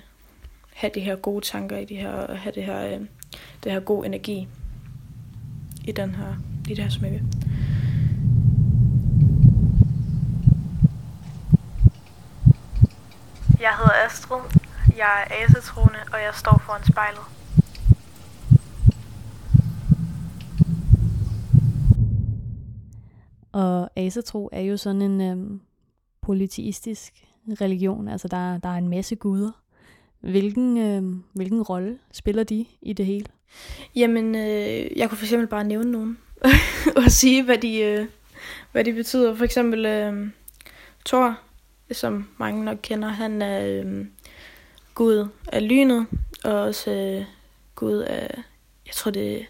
have 0.75 0.91
de 0.95 1.01
her 1.01 1.17
gode 1.17 1.45
tanker 1.45 1.77
i 1.77 1.85
de 1.85 1.97
her, 1.97 2.11
og 2.11 2.39
have 2.39 2.53
det 2.55 2.65
her, 2.65 2.87
øh, 2.87 3.01
det 3.65 3.73
her 3.73 3.81
god 3.81 4.05
energi 4.05 4.49
i, 5.85 5.93
den 5.93 6.15
her, 6.15 6.35
i 6.69 6.75
det 6.75 6.85
her 6.85 6.91
smykke. 6.91 7.23
Jeg 13.61 13.77
hedder 13.77 14.07
Astrid, 14.07 14.41
jeg 14.97 15.27
er 15.31 15.45
asetroende, 15.45 15.99
og 16.13 16.23
jeg 16.23 16.35
står 16.35 16.63
foran 16.67 16.85
spejlet. 16.85 17.38
Og 23.59 23.91
asatro 23.97 24.49
er 24.53 24.61
jo 24.61 24.77
sådan 24.77 25.03
en 25.03 25.21
øhm, 25.21 25.61
polyteistisk 26.21 27.13
religion, 27.61 28.09
altså 28.09 28.29
der, 28.29 28.59
der 28.59 28.69
er 28.69 28.75
en 28.75 28.89
masse 28.89 29.17
guder. 29.17 29.51
Hvilken, 30.21 30.79
øhm, 30.79 31.23
hvilken 31.33 31.63
rolle 31.63 31.99
spiller 32.13 32.45
de 32.45 32.67
i 32.83 32.93
det 32.93 33.07
hele? 33.07 33.27
Jamen, 33.97 34.35
øh, 34.35 34.99
jeg 34.99 35.09
kunne 35.09 35.19
for 35.19 35.25
eksempel 35.25 35.49
bare 35.49 35.65
nævne 35.65 35.93
nogen, 35.93 36.19
og 37.05 37.11
sige, 37.11 37.45
hvad 37.45 37.59
de, 37.59 37.79
øh, 37.79 38.07
hvad 38.73 38.85
de 38.85 38.93
betyder. 38.93 39.35
For 39.35 39.45
eksempel 39.45 39.87
øh, 39.87 40.29
Thor, 41.07 41.39
som 41.93 42.29
mange 42.37 42.65
nok 42.65 42.79
kender, 42.83 43.09
han 43.09 43.43
er 43.43 43.67
øh, 43.67 44.07
gud 44.95 45.29
af 45.47 45.69
lynet, 45.69 46.07
og 46.45 46.53
også 46.53 46.91
øh, 46.91 47.25
gud 47.75 47.97
af, 47.99 48.43
jeg 48.87 48.95
tror 48.95 49.11
det, 49.11 49.47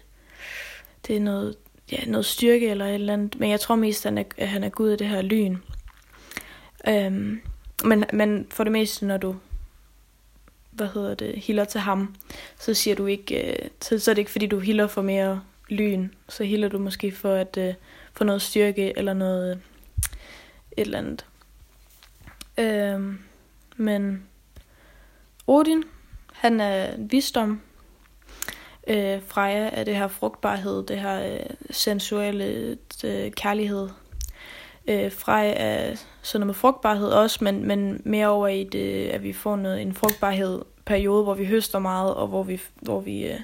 det 1.07 1.15
er 1.17 1.21
noget 1.21 1.55
ja, 1.91 2.05
noget 2.05 2.25
styrke 2.25 2.69
eller 2.69 2.85
et 2.85 2.93
eller 2.93 3.13
andet. 3.13 3.39
Men 3.39 3.49
jeg 3.49 3.59
tror 3.59 3.75
mest, 3.75 4.05
at 4.05 4.11
han 4.11 4.17
er, 4.17 4.23
at 4.37 4.47
han 4.47 4.63
er 4.63 4.69
gud 4.69 4.89
af 4.89 4.97
det 4.97 5.07
her 5.07 5.21
lyn. 5.21 5.57
Øhm, 6.87 7.41
men, 7.83 8.05
men 8.13 8.47
for 8.49 8.63
det 8.63 8.71
meste, 8.71 9.05
når 9.05 9.17
du 9.17 9.35
hvad 10.71 10.87
hedder 10.93 11.15
det, 11.15 11.35
hilder 11.35 11.65
til 11.65 11.79
ham, 11.79 12.15
så 12.59 12.73
siger 12.73 12.95
du 12.95 13.05
ikke, 13.05 13.49
øh, 13.49 13.69
så, 13.81 13.99
så 13.99 14.11
er 14.11 14.15
det 14.15 14.19
ikke 14.19 14.31
fordi 14.31 14.47
du 14.47 14.59
hilder 14.59 14.87
for 14.87 15.01
mere 15.01 15.41
lyn, 15.69 16.09
så 16.29 16.43
hilder 16.43 16.67
du 16.67 16.77
måske 16.77 17.11
for 17.11 17.33
at 17.33 17.57
øh, 17.57 17.73
få 18.13 18.23
noget 18.23 18.41
styrke 18.41 18.93
eller 18.97 19.13
noget 19.13 19.51
øh, 19.51 19.57
et 20.77 20.81
eller 20.81 20.97
andet. 20.97 21.25
Øhm, 22.57 23.19
men 23.75 24.23
Odin, 25.47 25.83
han 26.33 26.59
er 26.59 26.95
visdom, 26.97 27.61
øh, 28.87 29.21
Freja 29.27 29.69
er 29.73 29.83
det 29.83 29.95
her 29.95 30.07
frugtbarhed, 30.07 30.83
det 30.83 30.99
her 30.99 31.33
øh, 31.33 31.45
sensuelle 31.71 32.77
øh, 33.03 33.31
kærlighed. 33.31 33.89
Øh, 34.87 35.11
Freja 35.11 35.53
er 35.53 35.95
sådan 36.21 36.39
noget 36.39 36.47
med 36.47 36.53
frugtbarhed 36.53 37.07
også, 37.07 37.43
men, 37.43 37.67
men 37.67 38.01
mere 38.05 38.27
over 38.27 38.47
i 38.47 38.63
det, 38.63 39.09
at 39.09 39.23
vi 39.23 39.33
får 39.33 39.55
noget, 39.55 39.81
en 39.81 39.93
frugtbarhed 39.93 40.61
periode, 40.85 41.23
hvor 41.23 41.33
vi 41.33 41.45
høster 41.45 41.79
meget, 41.79 42.13
og 42.13 42.27
hvor 42.27 42.43
vi, 42.43 42.61
hvor 42.75 42.99
vi 42.99 43.27
øh, 43.27 43.39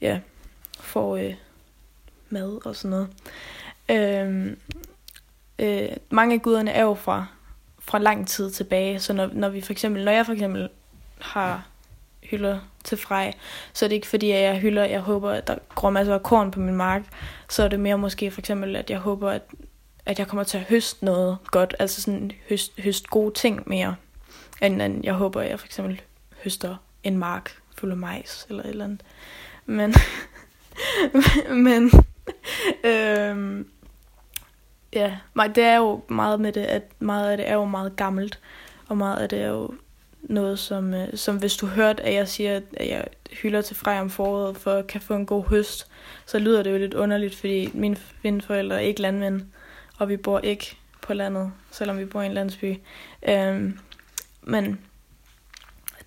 ja, 0.00 0.20
får 0.80 1.16
øh, 1.16 1.34
mad 2.28 2.66
og 2.66 2.76
sådan 2.76 2.90
noget. 2.90 3.08
Øh, 3.88 4.56
øh, 5.58 5.96
mange 6.10 6.34
af 6.34 6.42
guderne 6.42 6.70
er 6.70 6.82
jo 6.82 6.94
fra, 6.94 7.26
fra 7.78 7.98
lang 7.98 8.28
tid 8.28 8.50
tilbage, 8.50 9.00
så 9.00 9.12
når, 9.12 9.30
når 9.32 9.48
vi 9.48 9.60
for 9.60 9.72
eksempel, 9.72 10.04
når 10.04 10.12
jeg 10.12 10.26
for 10.26 10.32
eksempel 10.32 10.68
har 11.20 11.69
hylder 12.30 12.58
til 12.84 12.98
Frej, 12.98 13.32
så 13.72 13.84
er 13.84 13.88
det 13.88 13.94
ikke 13.94 14.06
fordi, 14.06 14.30
at 14.30 14.42
jeg 14.42 14.58
hylder, 14.58 14.84
jeg 14.84 15.00
håber, 15.00 15.30
at 15.30 15.46
der 15.46 15.56
gror 15.74 15.90
masser 15.90 16.14
af 16.14 16.22
korn 16.22 16.50
på 16.50 16.60
min 16.60 16.74
mark, 16.76 17.02
så 17.48 17.62
er 17.62 17.68
det 17.68 17.80
mere 17.80 17.98
måske 17.98 18.30
for 18.30 18.40
eksempel, 18.40 18.76
at 18.76 18.90
jeg 18.90 18.98
håber, 18.98 19.30
at, 19.30 19.42
at 20.06 20.18
jeg 20.18 20.28
kommer 20.28 20.44
til 20.44 20.58
at 20.58 20.64
høste 20.64 21.04
noget 21.04 21.38
godt, 21.46 21.74
altså 21.78 22.02
sådan 22.02 22.32
høst, 22.48 22.80
høst 22.80 23.10
gode 23.10 23.34
ting 23.34 23.62
mere, 23.66 23.96
end, 24.62 24.82
at 24.82 24.92
jeg 25.02 25.14
håber, 25.14 25.40
at 25.40 25.50
jeg 25.50 25.60
for 25.60 25.66
eksempel 25.66 26.00
høster 26.44 26.76
en 27.02 27.18
mark 27.18 27.52
fuld 27.78 27.90
af 27.90 27.96
majs, 27.96 28.46
eller 28.48 28.62
et 28.62 28.68
eller 28.68 28.84
andet. 28.84 29.02
Men, 29.66 29.94
men, 31.66 31.90
øhm, 32.84 33.68
ja, 34.92 35.16
det 35.54 35.64
er 35.64 35.76
jo 35.76 36.02
meget 36.08 36.40
med 36.40 36.52
det, 36.52 36.60
at 36.60 36.82
meget 36.98 37.30
af 37.30 37.36
det 37.36 37.48
er 37.48 37.54
jo 37.54 37.64
meget 37.64 37.96
gammelt, 37.96 38.38
og 38.88 38.96
meget 38.96 39.16
af 39.16 39.28
det 39.28 39.42
er 39.42 39.48
jo 39.48 39.74
noget, 40.22 40.58
som, 40.58 40.94
øh, 40.94 41.08
som 41.14 41.36
hvis 41.36 41.56
du 41.56 41.66
hørte, 41.66 42.02
at 42.02 42.14
jeg 42.14 42.28
siger, 42.28 42.60
at 42.76 42.88
jeg 42.88 43.06
hylder 43.42 43.62
til 43.62 43.76
Frej 43.76 44.00
om 44.00 44.10
foråret 44.10 44.56
for 44.56 44.72
at 44.72 44.86
kan 44.86 45.00
få 45.00 45.14
en 45.14 45.26
god 45.26 45.44
høst, 45.44 45.86
så 46.26 46.38
lyder 46.38 46.62
det 46.62 46.72
jo 46.72 46.78
lidt 46.78 46.94
underligt, 46.94 47.34
fordi 47.34 47.70
mine 48.22 48.42
forældre 48.42 48.76
er 48.76 48.80
ikke 48.80 49.02
landmænd, 49.02 49.42
og 49.98 50.08
vi 50.08 50.16
bor 50.16 50.38
ikke 50.38 50.76
på 51.02 51.14
landet, 51.14 51.52
selvom 51.70 51.98
vi 51.98 52.04
bor 52.04 52.22
i 52.22 52.26
en 52.26 52.34
landsby. 52.34 52.76
Øhm, 53.28 53.78
men 54.42 54.80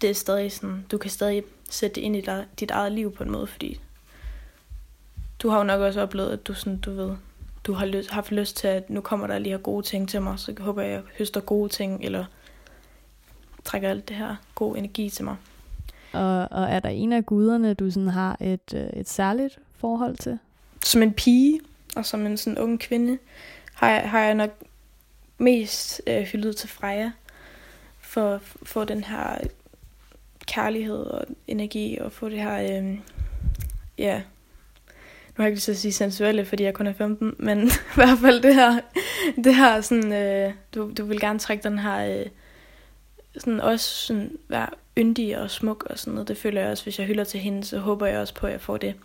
det 0.01 0.09
er 0.09 0.13
stadig 0.13 0.51
sådan, 0.51 0.85
du 0.91 0.97
kan 0.97 1.09
stadig 1.09 1.43
sætte 1.69 1.95
det 1.95 2.01
ind 2.01 2.15
i 2.15 2.21
dig, 2.21 2.45
dit 2.59 2.71
eget 2.71 2.91
liv 2.91 3.15
på 3.15 3.23
en 3.23 3.31
måde, 3.31 3.47
fordi 3.47 3.79
du 5.39 5.49
har 5.49 5.57
jo 5.57 5.63
nok 5.63 5.81
også 5.81 6.01
oplevet, 6.01 6.31
at 6.31 6.47
du 6.47 6.53
sådan, 6.53 6.77
du 6.77 6.93
ved, 6.93 7.15
du 7.63 7.73
har 7.73 7.85
lyst, 7.85 8.09
haft 8.09 8.31
lyst 8.31 8.57
til, 8.57 8.67
at 8.67 8.89
nu 8.89 9.01
kommer 9.01 9.27
der 9.27 9.39
lige 9.39 9.51
her 9.51 9.57
gode 9.57 9.85
ting 9.85 10.09
til 10.09 10.21
mig, 10.21 10.39
så 10.39 10.55
håber 10.59 10.81
jeg, 10.81 10.91
at 10.91 10.95
jeg 10.95 11.03
høster 11.17 11.41
gode 11.41 11.69
ting, 11.69 12.05
eller 12.05 12.25
trækker 13.65 13.89
alt 13.89 14.09
det 14.09 14.15
her 14.15 14.35
god 14.55 14.77
energi 14.77 15.09
til 15.09 15.25
mig. 15.25 15.35
Og, 16.13 16.47
og 16.51 16.63
er 16.63 16.79
der 16.79 16.89
en 16.89 17.13
af 17.13 17.25
guderne, 17.25 17.73
du 17.73 17.91
sådan 17.91 18.09
har 18.09 18.37
et, 18.41 18.73
øh, 18.75 18.87
et 18.99 19.09
særligt 19.09 19.59
forhold 19.77 20.17
til? 20.17 20.39
Som 20.83 21.03
en 21.03 21.13
pige, 21.13 21.59
og 21.95 22.05
som 22.05 22.25
en 22.25 22.37
sådan 22.37 22.59
ung 22.59 22.79
kvinde, 22.79 23.17
har 23.73 23.89
jeg, 23.89 24.09
har 24.09 24.19
jeg 24.19 24.35
nok 24.35 24.51
mest 25.37 26.01
øh, 26.07 26.21
hyldet 26.21 26.55
til 26.55 26.69
Freja, 26.69 27.11
for 27.99 28.35
at 28.35 28.41
få 28.63 28.83
den 28.83 29.03
her 29.03 29.37
kærlighed 30.47 30.97
og 30.97 31.25
energi, 31.47 31.97
og 32.01 32.11
få 32.11 32.29
det 32.29 32.39
her, 32.39 32.81
øh, 32.81 32.97
ja, 33.97 34.21
nu 35.37 35.41
har 35.41 35.43
jeg 35.43 35.47
ikke 35.47 35.57
lyst 35.57 35.65
til 35.65 35.71
at 35.71 35.77
sige 35.77 35.91
sensuelle, 35.91 36.45
fordi 36.45 36.63
jeg 36.63 36.73
kun 36.73 36.87
er 36.87 36.93
15, 36.93 37.35
men 37.39 37.67
i 37.93 37.95
hvert 37.95 38.19
fald 38.19 38.41
det 38.41 38.55
her, 38.55 38.79
det 39.43 39.55
her 39.55 39.81
sådan, 39.81 40.13
øh, 40.13 40.53
du, 40.75 40.91
du 40.97 41.05
vil 41.05 41.19
gerne 41.19 41.39
trække 41.39 41.63
den 41.63 41.79
her 41.79 42.19
øh, 42.19 42.25
sådan 43.37 43.59
også 43.59 43.85
sådan 43.85 44.37
være 44.47 44.67
yndig 44.97 45.37
og 45.37 45.51
smuk 45.51 45.83
og 45.89 45.99
sådan 45.99 46.13
noget. 46.13 46.27
Det 46.27 46.37
føler 46.37 46.61
jeg 46.61 46.71
også, 46.71 46.83
hvis 46.83 46.99
jeg 46.99 47.07
hylder 47.07 47.23
til 47.23 47.39
hende, 47.39 47.63
så 47.63 47.79
håber 47.79 48.05
jeg 48.05 48.19
også 48.19 48.33
på, 48.33 48.47
at 48.47 48.53
jeg 48.53 48.61
får 48.61 48.77
det. 48.77 48.95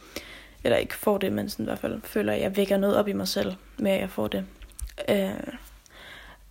Eller 0.64 0.76
ikke 0.76 0.94
får 0.94 1.18
det, 1.18 1.32
men 1.32 1.48
sådan 1.48 1.64
i 1.64 1.68
hvert 1.68 1.78
fald 1.78 2.00
føler, 2.04 2.32
at 2.32 2.40
jeg 2.40 2.56
vækker 2.56 2.76
noget 2.76 2.96
op 2.96 3.08
i 3.08 3.12
mig 3.12 3.28
selv, 3.28 3.54
med 3.78 3.90
at 3.90 4.00
jeg 4.00 4.10
får 4.10 4.28
det. 4.28 4.44
Øh, 5.08 5.30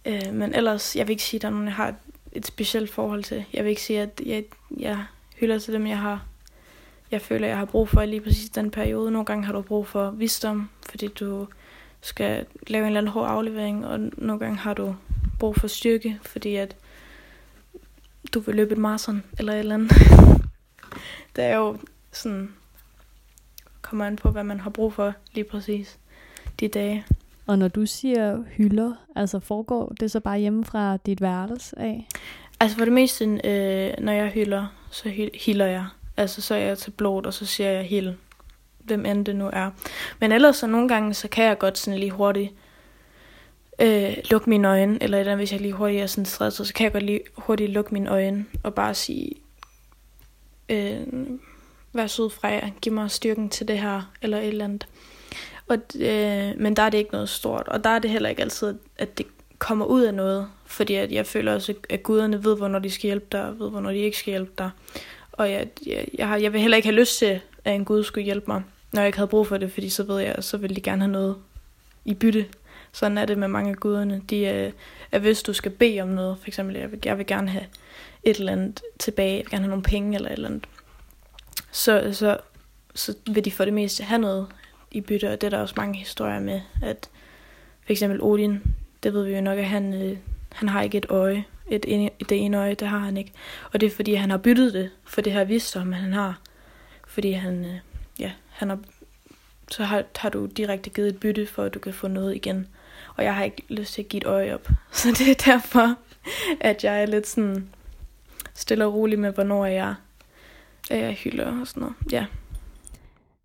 øh, 0.06 0.34
men 0.34 0.56
ellers, 0.56 0.96
jeg 0.96 1.08
vil 1.08 1.12
ikke 1.12 1.24
sige, 1.24 1.38
at 1.38 1.42
der 1.42 1.48
er 1.48 1.52
nogen, 1.52 1.66
jeg 1.66 1.76
har 1.76 1.96
et, 2.32 2.48
specielt 2.48 2.92
forhold 2.92 3.24
til. 3.24 3.46
Jeg 3.54 3.64
vil 3.64 3.70
ikke 3.70 3.82
sige, 3.82 4.02
at 4.02 4.22
jeg, 4.26 4.44
jeg 4.80 5.06
hylder 5.40 5.60
til 5.60 5.74
dem, 5.74 5.88
jeg 5.88 6.00
har 6.00 6.26
jeg 7.12 7.22
føler, 7.22 7.48
jeg 7.48 7.58
har 7.58 7.66
brug 7.66 7.90
for 7.90 8.06
lige 8.06 8.22
præcis 8.22 8.50
den 8.50 8.72
periode. 8.72 9.12
Nogle 9.12 9.26
gange 9.26 9.46
har 9.46 9.54
du 9.54 9.62
brug 9.62 9.88
for 9.88 10.12
visdom, 10.12 10.70
fordi 10.90 11.08
du 11.08 11.48
skal 12.02 12.46
lave 12.68 12.82
en 12.82 12.88
eller 12.88 13.00
anden 13.00 13.12
hård 13.12 13.30
aflevering, 13.30 13.88
og 13.88 14.00
nogle 14.00 14.40
gange 14.40 14.58
har 14.58 14.74
du 14.74 14.96
brug 15.40 15.56
for 15.56 15.68
styrke, 15.68 16.20
fordi 16.22 16.56
at 16.56 16.76
du 18.34 18.40
vil 18.40 18.56
løbe 18.56 18.72
et 18.72 18.78
maraton 18.78 19.24
eller 19.40 19.54
et 19.54 19.60
eller 19.60 19.76
andet. 19.76 19.92
det 21.36 21.44
er 21.44 21.56
jo 21.56 21.78
sådan, 22.12 22.54
kommer 23.82 24.06
an 24.06 24.16
på, 24.16 24.32
hvad 24.32 24.44
man 24.44 24.60
har 24.60 24.70
brug 24.70 24.94
for 24.94 25.14
lige 25.34 25.44
præcis 25.44 25.98
de 26.60 26.68
dage. 26.68 27.06
Og 27.48 27.58
når 27.58 27.68
du 27.68 27.86
siger 27.86 28.44
hylder, 28.48 28.94
altså 29.16 29.40
foregår 29.40 29.94
det 30.00 30.12
så 30.12 30.20
bare 30.20 30.40
hjemme 30.40 30.66
fra 30.66 30.98
dit 30.98 31.22
værelse 31.22 31.80
af? 31.80 32.08
Altså 32.60 32.78
for 32.78 32.86
det 32.86 32.94
meste, 32.94 33.26
øh, 33.26 33.94
når 34.00 34.12
jeg 34.12 34.30
hylder, 34.30 34.68
så 34.92 35.10
hylder 35.46 35.66
jeg. 35.66 35.86
Altså 36.18 36.42
så 36.42 36.56
er 36.56 36.60
jeg 36.60 36.78
til 36.78 36.92
blod, 36.92 37.26
og 37.26 37.34
så 37.34 37.46
siger 37.46 37.70
jeg 37.70 37.84
hild. 37.84 38.14
Hvem 38.80 39.06
end 39.06 39.26
det 39.26 39.36
nu 39.36 39.50
er. 39.54 39.72
Men 40.20 40.32
ellers 40.32 40.56
så 40.56 40.68
nogle 40.68 40.88
gange, 40.88 41.14
så 41.14 41.28
kan 41.28 41.46
jeg 41.46 41.58
godt 41.58 41.78
sådan 41.78 42.00
lige 42.00 42.12
hurtigt 42.12 42.54
øh, 43.80 44.18
lukke 44.32 44.50
mine 44.50 44.68
øjne, 44.68 44.98
eller, 45.04 45.20
eller 45.20 45.36
hvis 45.36 45.52
jeg 45.52 45.62
lige 45.62 45.74
hurtigt 45.74 46.02
er 46.02 46.08
sådan 46.08 46.26
stresset, 46.26 46.68
så 46.68 46.74
kan 46.74 46.84
jeg 46.84 46.92
godt 46.92 47.04
lige 47.04 47.22
hurtigt 47.36 47.72
lukke 47.72 47.94
mine 47.94 48.10
øjne, 48.10 48.46
og 48.64 48.74
bare 48.74 48.94
sige, 48.94 49.32
øh, 50.70 51.02
vær 51.94 52.08
sød 52.08 52.30
Freja, 52.30 52.72
giv 52.82 52.94
mig 52.94 53.12
styrken 53.12 53.50
til 53.50 53.68
det 53.68 53.80
her, 53.80 54.12
eller 54.22 54.38
et 54.38 54.48
eller 54.48 54.66
andet. 54.66 54.88
Og, 55.68 55.78
øh, 56.00 56.54
men 56.58 56.76
der 56.76 56.84
er 56.84 56.90
det 56.90 56.98
ikke 56.98 57.12
noget 57.12 57.30
stort, 57.30 57.68
og 57.68 57.84
der 57.84 57.90
er 57.90 58.00
det 58.00 58.12
heller 58.12 58.30
ikke 58.30 58.42
altid, 58.42 58.76
at 58.98 59.18
det 59.18 59.26
kommer 59.60 59.86
ud 59.86 60.02
af 60.02 60.14
noget, 60.14 60.48
fordi 60.66 60.96
at 60.96 61.12
jeg 61.12 61.26
føler 61.26 61.54
også, 61.54 61.74
at 61.90 62.04
guderne 62.04 62.44
ved, 62.44 62.58
hvornår 62.58 62.80
de 62.80 62.90
skal 62.90 63.08
hjælpe 63.08 63.26
dig, 63.32 63.46
og 63.46 63.60
ved, 63.60 63.70
hvornår 63.70 63.90
de 63.90 63.98
ikke 63.98 64.18
skal 64.18 64.32
hjælpe 64.32 64.52
dig. 64.58 64.70
Og 65.32 65.52
jeg, 65.52 65.68
jeg, 65.86 66.08
jeg, 66.18 66.28
har, 66.28 66.38
jeg 66.38 66.54
vil 66.54 66.62
heller 66.62 66.78
ikke 66.78 66.88
have 66.88 67.00
lyst 67.00 67.18
til, 67.18 67.40
at 67.66 67.76
en 67.76 67.86
gud 67.86 68.04
skulle 68.04 68.26
hjælpe 68.26 68.46
mig, 68.48 68.64
når 68.92 69.02
jeg 69.02 69.08
ikke 69.08 69.18
havde 69.18 69.28
brug 69.28 69.48
for 69.48 69.58
det, 69.58 69.72
fordi 69.72 69.90
så 69.90 70.04
ved 70.04 70.20
jeg, 70.20 70.36
så 70.40 70.58
vil 70.58 70.76
de 70.76 70.82
gerne 70.82 71.02
have 71.02 71.12
noget 71.12 71.36
i 72.06 72.14
bytte. 72.14 72.46
Sådan 72.92 73.18
er 73.18 73.26
det 73.26 73.38
med 73.38 73.48
mange 73.48 73.70
af 73.70 73.76
guderne. 73.76 74.22
De 74.30 74.46
er, 74.46 74.72
at 75.12 75.22
hvis 75.22 75.44
du 75.44 75.54
skal 75.54 75.72
bede 75.72 76.02
om 76.02 76.08
noget, 76.08 76.38
for 76.40 76.48
eksempel, 76.48 76.76
jeg 76.76 76.92
vil, 76.92 77.00
jeg 77.06 77.18
vil 77.18 77.26
gerne 77.26 77.50
have 77.50 77.66
et 78.24 78.40
eller 78.40 78.52
andet 78.52 78.82
tilbage, 79.00 79.36
jeg 79.36 79.44
vil 79.44 79.50
gerne 79.50 79.64
have 79.64 79.70
nogle 79.70 79.84
penge 79.84 80.16
eller 80.16 80.30
et 80.30 80.34
eller 80.34 80.50
andet, 80.50 80.68
så, 81.72 82.10
så, 82.14 82.38
så 82.96 83.16
vil 83.32 83.46
de 83.46 83.52
for 83.52 83.66
det 83.66 83.74
meste 83.74 84.04
have 84.04 84.22
noget 84.22 84.48
i 84.92 85.02
bytte, 85.02 85.32
og 85.32 85.42
det 85.42 85.48
er 85.48 85.50
der 85.52 85.62
også 85.62 85.74
mange 85.78 85.98
historier 85.98 86.40
med, 86.40 86.62
at 86.84 87.10
for 87.86 87.92
eksempel 87.92 88.22
Odin, 88.22 88.64
det 89.04 89.14
ved 89.14 89.24
vi 89.24 89.36
jo 89.36 89.42
nok, 89.42 89.58
at 89.58 89.66
han, 89.66 89.94
øh, 89.94 90.18
han 90.52 90.70
har 90.70 90.82
ikke 90.82 90.98
et 90.98 91.06
øje, 91.10 91.46
et, 91.68 91.84
det 92.30 92.46
ene 92.46 92.58
øje, 92.58 92.74
det 92.74 92.88
har 92.88 93.00
han 93.00 93.18
ikke. 93.18 93.32
Og 93.74 93.82
det 93.82 93.88
er 93.88 93.92
fordi, 93.92 94.14
han 94.14 94.30
har 94.30 94.38
byttet 94.38 94.74
det 94.74 94.90
for 95.04 95.22
det 95.22 95.34
her 95.34 95.44
visdom, 95.44 95.92
han 95.92 96.14
har. 96.14 96.40
Fordi 97.08 97.32
han, 97.32 97.66
øh, 97.66 97.76
ja, 98.20 98.32
han 98.50 98.70
har, 98.70 98.80
så 99.72 99.84
har, 99.84 100.04
har 100.16 100.30
du 100.30 100.46
direkte 100.46 100.90
givet 100.90 101.08
et 101.08 101.20
bytte, 101.20 101.46
for 101.46 101.64
at 101.64 101.74
du 101.74 101.80
kan 101.80 101.94
få 101.94 102.08
noget 102.08 102.36
igen. 102.36 102.68
Og 103.18 103.24
jeg 103.24 103.36
har 103.36 103.44
ikke 103.44 103.64
lyst 103.70 103.94
til 103.94 104.02
at 104.02 104.08
give 104.08 104.18
et 104.18 104.28
øje 104.28 104.54
op. 104.54 104.70
Så 104.92 105.08
det 105.10 105.32
er 105.32 105.52
derfor, 105.52 105.96
at 106.60 106.84
jeg 106.84 107.02
er 107.02 107.06
lidt 107.06 107.28
sådan 107.28 107.70
stille 108.54 108.86
og 108.86 108.94
rolig 108.94 109.20
med, 109.20 109.34
hvornår 109.34 109.66
jeg, 109.66 109.96
jeg 110.90 111.14
hylder 111.14 111.60
og 111.62 111.68
sådan 111.68 111.82
noget. 111.82 111.96
Ja. 112.12 112.26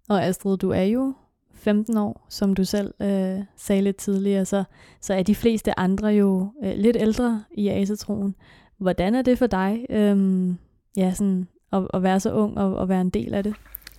Og 0.08 0.24
Astrid, 0.24 0.56
du 0.58 0.70
er 0.70 0.82
jo 0.82 1.14
15 1.54 1.96
år, 1.96 2.26
som 2.28 2.54
du 2.54 2.64
selv 2.64 2.94
øh, 3.00 3.38
sagde 3.56 3.82
lidt 3.82 3.96
tidligere, 3.96 4.44
så, 4.44 4.64
så 5.00 5.14
er 5.14 5.22
de 5.22 5.34
fleste 5.34 5.78
andre 5.78 6.08
jo 6.08 6.52
øh, 6.64 6.74
lidt 6.76 6.96
ældre 7.00 7.44
i 7.54 7.68
asetroen. 7.68 8.34
Hvordan 8.78 9.14
er 9.14 9.22
det 9.22 9.38
for 9.38 9.46
dig 9.46 9.86
øhm, 9.90 10.58
ja, 10.96 11.14
sådan, 11.14 11.48
at, 11.72 11.82
at 11.94 12.02
være 12.02 12.20
så 12.20 12.32
ung 12.32 12.58
og 12.58 12.82
at 12.82 12.88
være 12.88 13.00
en 13.00 13.10
del 13.10 13.34
af 13.34 13.42
det? 13.44 13.54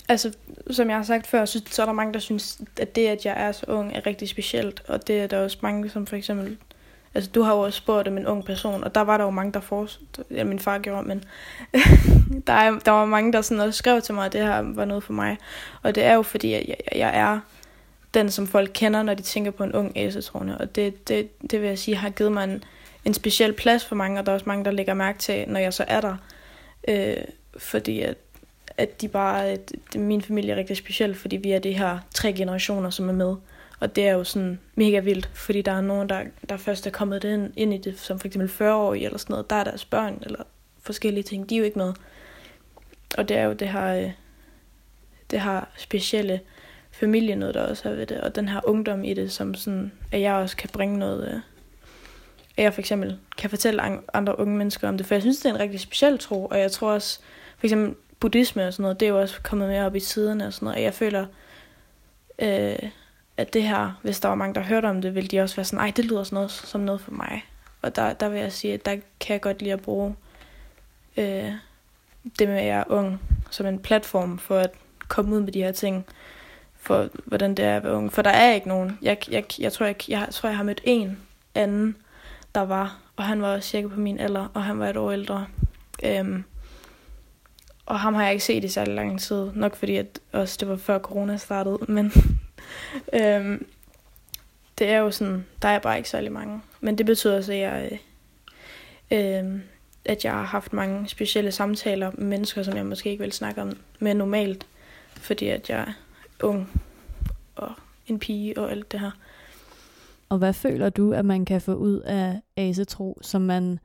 Altså, 0.09 0.33
som 0.71 0.89
jeg 0.89 0.97
har 0.97 1.03
sagt 1.03 1.27
før, 1.27 1.45
så, 1.45 1.61
så 1.69 1.81
er 1.81 1.85
der 1.85 1.93
mange, 1.93 2.13
der 2.13 2.19
synes, 2.19 2.61
at 2.81 2.95
det, 2.95 3.07
at 3.07 3.25
jeg 3.25 3.33
er 3.37 3.51
så 3.51 3.65
ung, 3.67 3.95
er 3.95 4.05
rigtig 4.05 4.29
specielt. 4.29 4.83
Og 4.87 5.07
det 5.07 5.19
er 5.19 5.27
der 5.27 5.43
også 5.43 5.57
mange, 5.61 5.89
som 5.89 6.07
for 6.07 6.15
eksempel... 6.15 6.57
Altså, 7.15 7.31
du 7.31 7.41
har 7.41 7.53
jo 7.53 7.59
også 7.59 7.77
spurgt 7.77 8.07
om 8.07 8.17
en 8.17 8.27
ung 8.27 8.45
person, 8.45 8.83
og 8.83 8.95
der 8.95 9.01
var 9.01 9.17
der 9.17 9.23
jo 9.23 9.29
mange, 9.29 9.53
der 9.53 9.59
for... 9.59 9.87
Ja, 10.31 10.43
min 10.43 10.59
far 10.59 10.79
gjorde, 10.79 11.07
men 11.07 11.23
der, 12.47 12.53
er, 12.53 12.79
der 12.79 12.91
var 12.91 13.05
mange, 13.05 13.33
der 13.33 13.41
sådan 13.41 13.61
også 13.63 13.77
skrev 13.77 14.01
til 14.01 14.13
mig, 14.13 14.25
at 14.25 14.33
det 14.33 14.41
her 14.41 14.61
var 14.61 14.85
noget 14.85 15.03
for 15.03 15.13
mig. 15.13 15.37
Og 15.81 15.95
det 15.95 16.03
er 16.03 16.13
jo 16.13 16.21
fordi, 16.21 16.53
at 16.53 16.67
jeg, 16.67 16.77
jeg 16.95 17.17
er 17.19 17.39
den, 18.13 18.31
som 18.31 18.47
folk 18.47 18.71
kender, 18.73 19.03
når 19.03 19.13
de 19.13 19.21
tænker 19.21 19.51
på 19.51 19.63
en 19.63 19.73
ung 19.73 19.91
æsetrone. 19.95 20.57
Og 20.57 20.75
det, 20.75 21.07
det, 21.07 21.29
det 21.51 21.61
vil 21.61 21.67
jeg 21.67 21.79
sige, 21.79 21.97
har 21.97 22.09
givet 22.09 22.31
mig 22.31 22.43
en, 22.43 22.63
en 23.05 23.13
speciel 23.13 23.53
plads 23.53 23.85
for 23.85 23.95
mange, 23.95 24.19
og 24.19 24.25
der 24.25 24.31
er 24.31 24.33
også 24.33 24.49
mange, 24.49 24.65
der 24.65 24.71
lægger 24.71 24.93
mærke 24.93 25.19
til, 25.19 25.45
når 25.47 25.59
jeg 25.59 25.73
så 25.73 25.85
er 25.87 26.01
der. 26.01 26.17
Øh, 26.87 27.17
fordi 27.57 28.01
at, 28.01 28.17
at 28.77 29.01
de 29.01 29.07
bare, 29.07 29.45
at 29.45 29.71
min 29.95 30.21
familie 30.21 30.51
er 30.53 30.57
rigtig 30.57 30.77
speciel, 30.77 31.15
fordi 31.15 31.37
vi 31.37 31.51
er 31.51 31.59
de 31.59 31.73
her 31.73 31.99
tre 32.13 32.33
generationer, 32.33 32.89
som 32.89 33.09
er 33.09 33.13
med. 33.13 33.35
Og 33.79 33.95
det 33.95 34.07
er 34.07 34.13
jo 34.13 34.23
sådan 34.23 34.59
mega 34.75 34.99
vildt, 34.99 35.29
fordi 35.33 35.61
der 35.61 35.71
er 35.71 35.81
nogen, 35.81 36.09
der, 36.09 36.23
der 36.49 36.57
først 36.57 36.87
er 36.87 36.91
kommet 36.91 37.23
ind, 37.23 37.53
ind 37.55 37.73
i 37.73 37.77
det, 37.77 37.99
som 37.99 38.19
for 38.19 38.27
eksempel 38.27 38.49
40 38.49 38.75
år 38.75 38.93
eller 38.93 39.17
sådan 39.17 39.33
noget. 39.33 39.49
Der 39.49 39.55
er 39.55 39.63
deres 39.63 39.85
børn, 39.85 40.17
eller 40.21 40.43
forskellige 40.81 41.23
ting. 41.23 41.49
De 41.49 41.55
er 41.55 41.59
jo 41.59 41.65
ikke 41.65 41.79
med. 41.79 41.93
Og 43.17 43.29
det 43.29 43.37
er 43.37 43.43
jo 43.43 43.53
det 43.53 43.67
her, 43.67 44.03
øh, 44.03 44.11
det 45.31 45.41
her 45.41 45.61
specielle 45.77 46.39
familie 46.91 47.35
noget, 47.35 47.55
der 47.55 47.61
også 47.61 47.89
er 47.89 47.93
ved 47.93 48.05
det, 48.05 48.21
og 48.21 48.35
den 48.35 48.49
her 48.49 48.61
ungdom 48.63 49.03
i 49.03 49.13
det, 49.13 49.31
som 49.31 49.55
sådan, 49.55 49.91
at 50.11 50.21
jeg 50.21 50.33
også 50.33 50.57
kan 50.57 50.69
bringe 50.73 50.97
noget, 50.97 51.27
øh, 51.27 51.39
at 52.57 52.63
jeg 52.63 52.73
for 52.73 52.81
eksempel 52.81 53.17
kan 53.37 53.49
fortælle 53.49 53.81
andre 54.15 54.39
unge 54.39 54.57
mennesker 54.57 54.87
om 54.87 54.97
det, 54.97 55.05
for 55.05 55.15
jeg 55.15 55.21
synes, 55.21 55.37
det 55.37 55.45
er 55.49 55.53
en 55.53 55.59
rigtig 55.59 55.79
speciel 55.79 56.19
tro, 56.19 56.45
og 56.45 56.59
jeg 56.59 56.71
tror 56.71 56.91
også, 56.91 57.19
for 57.57 57.65
eksempel 57.67 57.95
buddhisme 58.23 58.67
og 58.67 58.73
sådan 58.73 58.81
noget, 58.81 58.99
det 58.99 59.05
er 59.05 59.09
jo 59.09 59.21
også 59.21 59.41
kommet 59.43 59.69
mere 59.69 59.85
op 59.85 59.95
i 59.95 59.99
tiderne 59.99 60.47
og 60.47 60.53
sådan 60.53 60.65
noget, 60.65 60.77
og 60.77 60.83
jeg 60.83 60.93
føler, 60.93 61.25
øh, 62.39 62.89
at 63.37 63.53
det 63.53 63.63
her, 63.63 63.99
hvis 64.01 64.19
der 64.19 64.27
var 64.27 64.35
mange, 64.35 64.55
der 64.55 64.61
hørte 64.61 64.85
om 64.85 65.01
det, 65.01 65.15
ville 65.15 65.27
de 65.27 65.39
også 65.39 65.55
være 65.55 65.65
sådan, 65.65 65.79
ej, 65.79 65.93
det 65.95 66.05
lyder 66.05 66.23
sådan 66.23 66.35
noget, 66.35 66.51
som 66.51 66.81
noget 66.81 67.01
for 67.01 67.11
mig. 67.11 67.45
Og 67.81 67.95
der, 67.95 68.13
der 68.13 68.29
vil 68.29 68.39
jeg 68.39 68.51
sige, 68.51 68.73
at 68.73 68.85
der 68.85 68.95
kan 69.19 69.33
jeg 69.33 69.41
godt 69.41 69.61
lide 69.61 69.73
at 69.73 69.81
bruge 69.81 70.15
øh, 71.17 71.51
det 72.39 72.47
med, 72.47 72.57
at 72.57 72.65
jeg 72.65 72.79
er 72.79 72.83
ung, 72.87 73.21
som 73.49 73.65
en 73.65 73.79
platform 73.79 74.39
for 74.39 74.57
at 74.57 74.71
komme 75.07 75.35
ud 75.35 75.41
med 75.41 75.51
de 75.51 75.63
her 75.63 75.71
ting, 75.71 76.05
for 76.75 77.09
hvordan 77.25 77.55
det 77.55 77.65
er 77.65 77.77
at 77.77 77.83
være 77.83 77.93
ung. 77.93 78.13
For 78.13 78.21
der 78.21 78.29
er 78.29 78.53
ikke 78.53 78.67
nogen. 78.67 78.99
Jeg, 79.01 79.17
jeg, 79.31 79.43
jeg, 79.59 79.73
tror, 79.73 79.85
jeg, 79.85 80.09
jeg, 80.09 80.27
tror, 80.31 80.49
jeg 80.49 80.57
har 80.57 80.63
mødt 80.63 80.81
en 80.83 81.17
anden, 81.55 81.97
der 82.55 82.61
var, 82.61 82.99
og 83.15 83.23
han 83.23 83.41
var 83.41 83.59
cirka 83.59 83.87
på 83.87 83.99
min 83.99 84.19
alder, 84.19 84.47
og 84.53 84.63
han 84.63 84.79
var 84.79 84.89
et 84.89 84.97
år 84.97 85.11
ældre. 85.11 85.45
Øhm, 86.03 86.43
og 87.85 87.99
ham 87.99 88.13
har 88.13 88.23
jeg 88.23 88.31
ikke 88.31 88.45
set 88.45 88.63
i 88.63 88.67
særlig 88.67 88.95
lang 88.95 89.19
tid, 89.19 89.51
nok 89.53 89.75
fordi 89.75 89.95
at 89.95 90.19
også 90.31 90.57
det 90.59 90.67
var 90.67 90.75
før 90.75 90.99
corona 90.99 91.37
startede, 91.37 91.77
men 91.87 92.11
øhm, 93.21 93.65
det 94.77 94.89
er 94.89 94.97
jo 94.97 95.11
sådan, 95.11 95.45
der 95.61 95.67
er 95.67 95.79
bare 95.79 95.97
ikke 95.97 96.09
særlig 96.09 96.31
mange. 96.31 96.61
Men 96.81 96.97
det 96.97 97.05
betyder 97.05 97.37
også, 97.37 97.53
at 97.53 97.59
jeg, 97.59 97.99
øh, 99.11 99.39
øhm, 99.39 99.61
at 100.05 100.25
jeg 100.25 100.33
har 100.33 100.43
haft 100.43 100.73
mange 100.73 101.09
specielle 101.09 101.51
samtaler 101.51 102.11
med 102.17 102.25
mennesker, 102.25 102.63
som 102.63 102.77
jeg 102.77 102.85
måske 102.85 103.09
ikke 103.09 103.23
vil 103.23 103.31
snakke 103.31 103.61
om 103.61 103.71
med 103.99 104.13
normalt, 104.13 104.67
fordi 105.15 105.47
at 105.47 105.69
jeg 105.69 105.93
ung 106.43 106.81
og 107.55 107.71
en 108.07 108.19
pige 108.19 108.57
og 108.57 108.71
alt 108.71 108.91
det 108.91 108.99
her. 108.99 109.11
Og 110.29 110.37
hvad 110.37 110.53
føler 110.53 110.89
du, 110.89 111.13
at 111.13 111.25
man 111.25 111.45
kan 111.45 111.61
få 111.61 111.73
ud 111.73 111.99
af 111.99 112.41
asetro, 112.57 113.17
som 113.21 113.41
man 113.41 113.79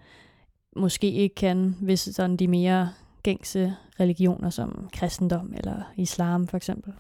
måske 0.77 1.13
ikke 1.13 1.35
kan, 1.35 1.77
hvis 1.81 2.01
sådan 2.01 2.37
de 2.37 2.49
mere 2.49 2.91
gængse 3.29 3.77
religioner 4.01 4.51
som 4.51 4.89
kristendom 4.93 5.55
eller 5.57 5.93
islam 5.97 6.49
for 6.49 6.57
eksempel? 6.57 6.93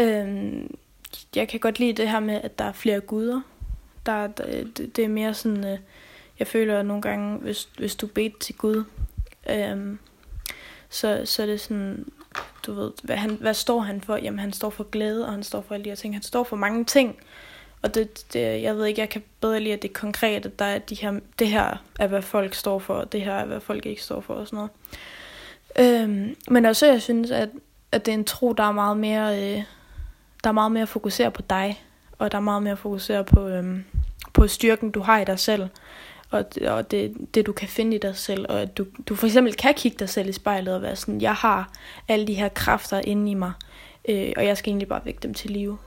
Øhm, 0.00 0.74
jeg 1.34 1.48
kan 1.48 1.60
godt 1.60 1.78
lide 1.78 1.92
det 1.92 2.10
her 2.10 2.20
med, 2.20 2.34
at 2.34 2.58
der 2.58 2.64
er 2.64 2.72
flere 2.72 3.00
guder. 3.00 3.40
Der, 4.06 4.26
der, 4.26 4.64
det, 4.76 4.96
det 4.96 5.04
er 5.04 5.08
mere 5.08 5.34
sådan, 5.34 5.64
øh, 5.64 5.78
jeg 6.38 6.46
føler 6.46 6.78
at 6.78 6.86
nogle 6.86 7.02
gange, 7.02 7.38
hvis, 7.38 7.68
hvis 7.78 7.96
du 7.96 8.06
beder 8.06 8.30
til 8.40 8.54
Gud, 8.54 8.84
øh, 9.50 9.96
så, 10.88 11.22
så 11.24 11.42
er 11.42 11.46
det 11.46 11.60
sådan, 11.60 12.06
du 12.66 12.72
ved, 12.72 12.92
hvad, 13.02 13.16
han, 13.16 13.30
hvad 13.30 13.54
står 13.54 13.80
han 13.80 14.00
for? 14.00 14.16
Jamen, 14.16 14.38
han 14.38 14.52
står 14.52 14.70
for 14.70 14.84
glæde, 14.84 15.26
og 15.26 15.32
han 15.32 15.42
står 15.42 15.60
for 15.60 15.74
alle 15.74 15.84
de 15.84 15.90
her 15.90 15.96
ting. 15.96 16.14
Han 16.14 16.22
står 16.22 16.44
for 16.44 16.56
mange 16.56 16.84
ting. 16.84 17.16
Og 17.82 17.94
det, 17.94 18.24
det, 18.32 18.62
jeg 18.62 18.76
ved 18.76 18.86
ikke, 18.86 19.00
jeg 19.00 19.08
kan 19.08 19.22
bedre 19.40 19.60
lide, 19.60 19.74
at 19.74 19.82
det 19.82 19.88
er 19.88 20.00
konkret, 20.00 20.46
at 20.46 20.58
der 20.58 20.64
er 20.64 20.78
de 20.78 20.94
her, 20.94 21.20
det 21.38 21.48
her 21.48 21.84
er, 21.98 22.06
hvad 22.06 22.22
folk 22.22 22.54
står 22.54 22.78
for, 22.78 22.94
og 22.94 23.12
det 23.12 23.20
her 23.20 23.32
er, 23.32 23.44
hvad 23.44 23.60
folk 23.60 23.86
ikke 23.86 24.02
står 24.02 24.20
for, 24.20 24.34
og 24.34 24.46
sådan 24.46 24.56
noget. 24.56 24.70
Øhm, 25.78 26.36
men 26.50 26.64
også, 26.64 26.86
jeg 26.86 27.02
synes, 27.02 27.30
at, 27.30 27.48
at 27.92 28.06
det 28.06 28.12
er 28.12 28.18
en 28.18 28.24
tro, 28.24 28.52
der 28.52 28.64
er 28.64 28.72
meget 28.72 28.96
mere, 28.96 29.36
øh, 29.36 29.62
der 30.44 30.48
er 30.48 30.52
meget 30.52 30.72
mere 30.72 30.86
fokuseret 30.86 31.32
på 31.32 31.42
dig, 31.50 31.84
og 32.18 32.32
der 32.32 32.38
er 32.38 32.42
meget 32.42 32.62
mere 32.62 32.76
fokuseret 32.76 33.26
på, 33.26 33.48
øhm, 33.48 33.84
på 34.32 34.46
styrken, 34.46 34.90
du 34.90 35.00
har 35.00 35.18
i 35.18 35.24
dig 35.24 35.38
selv 35.38 35.68
og, 36.30 36.44
og 36.66 36.90
det, 36.90 37.16
det 37.34 37.46
du 37.46 37.52
kan 37.52 37.68
finde 37.68 37.96
i 37.96 37.98
dig 37.98 38.16
selv, 38.16 38.46
og 38.48 38.60
at 38.60 38.78
du, 38.78 38.86
du 39.08 39.14
for 39.14 39.26
eksempel 39.26 39.54
kan 39.54 39.74
kigge 39.74 39.98
dig 39.98 40.08
selv 40.08 40.28
i 40.28 40.32
spejlet 40.32 40.74
og 40.74 40.82
være 40.82 40.96
sådan, 40.96 41.20
jeg 41.20 41.34
har 41.34 41.72
alle 42.08 42.26
de 42.26 42.34
her 42.34 42.48
kræfter 42.48 43.00
inde 43.00 43.30
i 43.30 43.34
mig, 43.34 43.52
øh, 44.08 44.32
og 44.36 44.44
jeg 44.44 44.58
skal 44.58 44.70
egentlig 44.70 44.88
bare 44.88 45.04
vække 45.04 45.20
dem 45.20 45.34
til 45.34 45.50
live. 45.50 45.78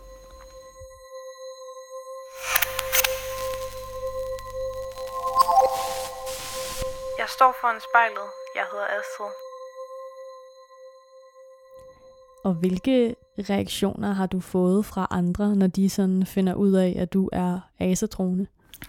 Jeg 7.18 7.30
står 7.30 7.56
foran 7.62 7.80
spejlet. 7.90 8.28
Jeg 8.56 8.64
hedder 8.72 8.86
Astrid. 8.86 9.51
Og 12.44 12.54
hvilke 12.54 13.16
reaktioner 13.50 14.14
har 14.14 14.26
du 14.26 14.40
fået 14.40 14.86
fra 14.86 15.08
andre, 15.12 15.56
når 15.56 15.68
de 15.68 15.90
sådan 15.90 16.26
finder 16.26 16.54
ud 16.54 16.72
af, 16.72 16.96
at 17.00 17.14
du 17.14 17.30
er 17.32 17.60
asatrone? 17.80 18.48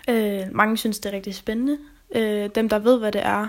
Øh, 0.08 0.42
mange 0.52 0.76
synes, 0.76 0.98
det 0.98 1.12
er 1.12 1.16
rigtig 1.16 1.34
spændende. 1.34 1.78
Øh, 2.14 2.50
dem, 2.54 2.68
der 2.68 2.78
ved, 2.78 2.98
hvad 2.98 3.12
det 3.12 3.26
er, 3.26 3.48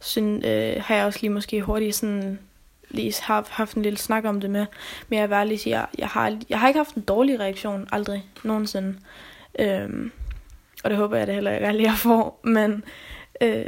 synes, 0.00 0.44
øh, 0.44 0.82
har 0.82 0.94
jeg 0.94 1.06
også 1.06 1.18
lige 1.22 1.30
måske 1.30 1.62
hurtigt 1.62 1.94
sådan 1.94 2.38
lige 2.90 3.14
har 3.22 3.46
haft 3.50 3.76
en 3.76 3.82
lille 3.82 3.98
snak 3.98 4.24
om 4.24 4.40
det 4.40 4.50
med. 4.50 4.66
Men 5.08 5.18
jeg 5.18 5.28
vil 5.28 5.34
ærlig 5.34 5.60
sige, 5.60 5.78
jeg, 5.78 5.86
jeg, 5.98 6.08
har, 6.08 6.38
jeg 6.48 6.60
har 6.60 6.68
ikke 6.68 6.78
haft 6.78 6.94
en 6.94 7.02
dårlig 7.02 7.40
reaktion, 7.40 7.88
aldrig, 7.92 8.26
nogensinde. 8.44 8.94
Øh, 9.58 10.10
og 10.84 10.90
det 10.90 10.98
håber 10.98 11.16
jeg 11.16 11.26
det 11.26 11.34
heller 11.34 11.54
ikke 11.54 11.66
aldrig, 11.66 11.84
jeg 11.84 11.94
får. 11.94 12.40
Men 12.44 12.84
øh, 13.40 13.66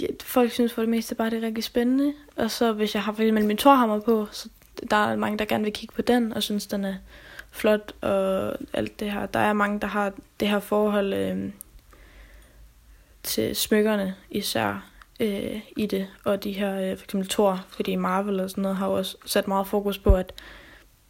ja, 0.00 0.06
folk 0.22 0.50
synes 0.50 0.72
for 0.72 0.82
det 0.82 0.88
meste 0.88 1.14
bare, 1.14 1.30
det 1.30 1.38
er 1.42 1.46
rigtig 1.46 1.64
spændende. 1.64 2.14
Og 2.36 2.50
så 2.50 2.72
hvis 2.72 2.94
jeg 2.94 3.02
har 3.02 3.12
for 3.12 3.22
eksempel 3.22 3.44
min 3.44 3.56
torhammer 3.56 4.00
på, 4.00 4.26
så 4.32 4.48
der 4.90 4.96
er 4.96 5.16
mange, 5.16 5.38
der 5.38 5.44
gerne 5.44 5.64
vil 5.64 5.72
kigge 5.72 5.94
på 5.94 6.02
den, 6.02 6.32
og 6.32 6.42
synes, 6.42 6.66
den 6.66 6.84
er 6.84 6.94
flot 7.50 7.92
og 8.00 8.56
alt 8.72 9.00
det 9.00 9.12
her. 9.12 9.26
Der 9.26 9.38
er 9.38 9.52
mange, 9.52 9.80
der 9.80 9.86
har 9.86 10.12
det 10.40 10.48
her 10.48 10.60
forhold 10.60 11.14
øh, 11.14 11.50
til 13.22 13.56
smykkerne 13.56 14.14
især 14.30 14.90
øh, 15.20 15.60
i 15.76 15.86
det. 15.86 16.06
Og 16.24 16.44
de 16.44 16.52
her, 16.52 16.74
øh, 16.74 16.96
for 16.96 17.04
eksempel 17.04 17.28
Thor, 17.28 17.64
fordi 17.68 17.96
Marvel 17.96 18.40
og 18.40 18.50
sådan 18.50 18.62
noget, 18.62 18.76
har 18.76 18.86
også 18.86 19.16
sat 19.26 19.48
meget 19.48 19.66
fokus 19.66 19.98
på, 19.98 20.14
at, 20.14 20.32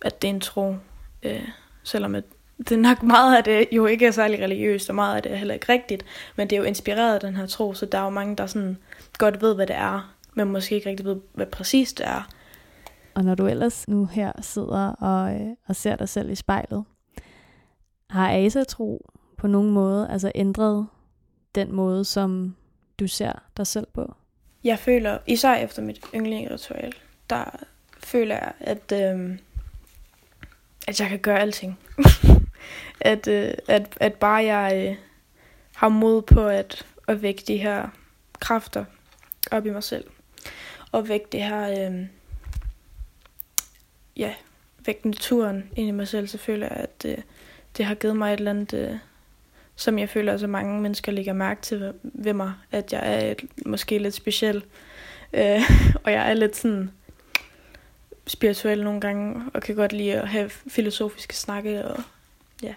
at 0.02 0.22
det 0.22 0.28
er 0.28 0.34
en 0.34 0.40
tro. 0.40 0.76
Øh, 1.22 1.48
selvom 1.82 2.14
at 2.14 2.24
det 2.68 2.78
nok 2.78 3.02
meget 3.02 3.36
af 3.36 3.44
det 3.44 3.68
jo 3.72 3.86
ikke 3.86 4.06
er 4.06 4.10
særlig 4.10 4.40
religiøst, 4.40 4.88
og 4.88 4.94
meget 4.94 5.16
af 5.16 5.22
det 5.22 5.32
er 5.32 5.36
heller 5.36 5.54
ikke 5.54 5.72
rigtigt. 5.72 6.04
Men 6.36 6.50
det 6.50 6.56
er 6.56 6.60
jo 6.60 6.66
inspireret 6.66 7.14
af 7.14 7.20
den 7.20 7.36
her 7.36 7.46
tro, 7.46 7.74
så 7.74 7.86
der 7.86 7.98
er 7.98 8.02
jo 8.02 8.10
mange, 8.10 8.36
der 8.36 8.46
sådan 8.46 8.78
godt 9.18 9.42
ved, 9.42 9.54
hvad 9.54 9.66
det 9.66 9.76
er, 9.76 10.14
men 10.34 10.48
måske 10.48 10.74
ikke 10.74 10.88
rigtig 10.88 11.06
ved, 11.06 11.16
hvad 11.32 11.46
præcis 11.46 11.92
det 11.92 12.06
er. 12.06 12.28
Og 13.14 13.24
når 13.24 13.34
du 13.34 13.46
ellers 13.46 13.88
nu 13.88 14.04
her 14.04 14.32
sidder 14.40 14.88
og, 14.88 15.34
øh, 15.34 15.48
og 15.66 15.76
ser 15.76 15.96
dig 15.96 16.08
selv 16.08 16.30
i 16.30 16.34
spejlet, 16.34 16.84
har 18.10 18.32
asatro 18.32 19.10
på 19.36 19.46
nogen 19.46 19.70
måde 19.70 20.08
altså 20.10 20.32
ændret 20.34 20.86
den 21.54 21.72
måde, 21.72 22.04
som 22.04 22.56
du 22.98 23.06
ser 23.06 23.32
dig 23.56 23.66
selv 23.66 23.86
på? 23.94 24.14
Jeg 24.64 24.78
føler, 24.78 25.18
især 25.26 25.54
efter 25.54 25.82
mit 25.82 26.00
yndlingsritual, 26.14 26.92
der 27.30 27.44
føler 27.98 28.34
jeg, 28.34 28.52
at, 28.60 28.92
øh, 28.92 29.38
at 30.88 31.00
jeg 31.00 31.08
kan 31.08 31.18
gøre 31.18 31.40
alting. 31.40 31.78
at, 33.00 33.28
øh, 33.28 33.52
at, 33.68 33.96
at 34.00 34.14
bare 34.14 34.44
jeg 34.44 34.88
øh, 34.88 34.96
har 35.74 35.88
mod 35.88 36.22
på 36.22 36.46
at, 36.46 36.86
at 37.08 37.22
vække 37.22 37.42
de 37.46 37.56
her 37.56 37.88
kræfter 38.40 38.84
op 39.50 39.66
i 39.66 39.70
mig 39.70 39.82
selv. 39.82 40.04
Og 40.92 41.08
vække 41.08 41.26
det 41.32 41.42
her, 41.42 41.90
øh, 41.90 42.06
ja, 44.16 44.34
væk 44.86 45.04
naturen 45.04 45.70
ind 45.76 45.88
i 45.88 45.90
mig 45.90 46.08
selv, 46.08 46.28
så 46.28 46.38
føler 46.38 46.66
jeg, 46.66 46.76
at 46.76 47.02
det, 47.02 47.22
det 47.76 47.84
har 47.84 47.94
givet 47.94 48.16
mig 48.16 48.32
et 48.32 48.38
eller 48.38 48.50
andet, 48.50 48.74
øh, 48.74 48.98
som 49.76 49.98
jeg 49.98 50.08
føler, 50.08 50.32
at 50.32 50.40
så 50.40 50.46
mange 50.46 50.80
mennesker 50.80 51.12
lægger 51.12 51.32
mærke 51.32 51.62
til 51.62 51.92
ved, 52.02 52.32
mig, 52.32 52.52
at 52.70 52.92
jeg 52.92 53.00
er 53.04 53.30
et, 53.30 53.44
måske 53.66 53.98
lidt 53.98 54.14
speciel. 54.14 54.64
Øh, 55.32 55.60
og 56.04 56.12
jeg 56.12 56.30
er 56.30 56.34
lidt 56.34 56.56
sådan 56.56 56.90
spirituel 58.26 58.84
nogle 58.84 59.00
gange, 59.00 59.42
og 59.54 59.62
kan 59.62 59.74
godt 59.74 59.92
lide 59.92 60.14
at 60.14 60.28
have 60.28 60.50
filosofiske 60.50 61.36
snakke 61.36 61.84
og 61.84 62.02
ja. 62.62 62.74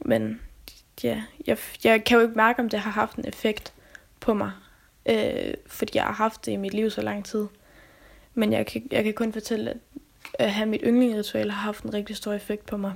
men 0.00 0.40
ja, 1.02 1.22
jeg, 1.46 1.58
jeg 1.84 2.04
kan 2.04 2.16
jo 2.16 2.22
ikke 2.22 2.36
mærke, 2.36 2.60
om 2.60 2.68
det 2.68 2.80
har 2.80 2.90
haft 2.90 3.16
en 3.16 3.28
effekt 3.28 3.72
på 4.20 4.34
mig. 4.34 4.52
Øh, 5.08 5.54
fordi 5.66 5.96
jeg 5.96 6.04
har 6.04 6.12
haft 6.12 6.46
det 6.46 6.52
i 6.52 6.56
mit 6.56 6.74
liv 6.74 6.90
så 6.90 7.02
lang 7.02 7.24
tid. 7.24 7.46
Men 8.34 8.52
jeg 8.52 8.66
kan, 8.66 8.88
jeg 8.90 9.04
kan 9.04 9.14
kun 9.14 9.32
fortælle, 9.32 9.70
at 9.70 9.76
at 10.34 10.52
have 10.52 10.68
mit 10.68 10.80
yndlingsritual 10.84 11.50
har 11.50 11.62
haft 11.62 11.84
en 11.84 11.94
rigtig 11.94 12.16
stor 12.16 12.32
effekt 12.32 12.66
på 12.66 12.76
mig. 12.76 12.94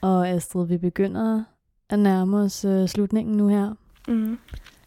Og 0.00 0.28
Astrid, 0.28 0.66
vi 0.66 0.78
begynder 0.78 1.44
at 1.90 1.98
nærme 1.98 2.36
os 2.36 2.64
uh, 2.64 2.88
slutningen 2.88 3.36
nu 3.36 3.48
her. 3.48 3.74
Mm. 4.08 4.38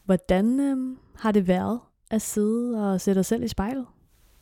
Hvordan 0.05 0.59
uh, 0.59 0.97
har 1.21 1.31
det 1.31 1.47
været 1.47 1.79
at 2.11 2.21
sidde 2.21 2.91
og 2.91 3.01
sætte 3.01 3.19
dig 3.19 3.25
selv 3.25 3.43
i 3.43 3.47
spejlet? 3.47 3.85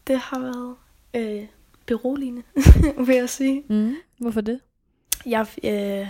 Det 0.08 0.18
har 0.20 0.40
været 0.40 0.76
øh, 1.14 1.48
beroligende, 1.86 2.44
vil 3.08 3.16
jeg 3.16 3.30
sige. 3.30 3.64
Mm. 3.70 3.96
Hvorfor 4.18 4.42
det? 4.42 4.60
Jeg, 5.26 5.48
øh, 5.64 6.08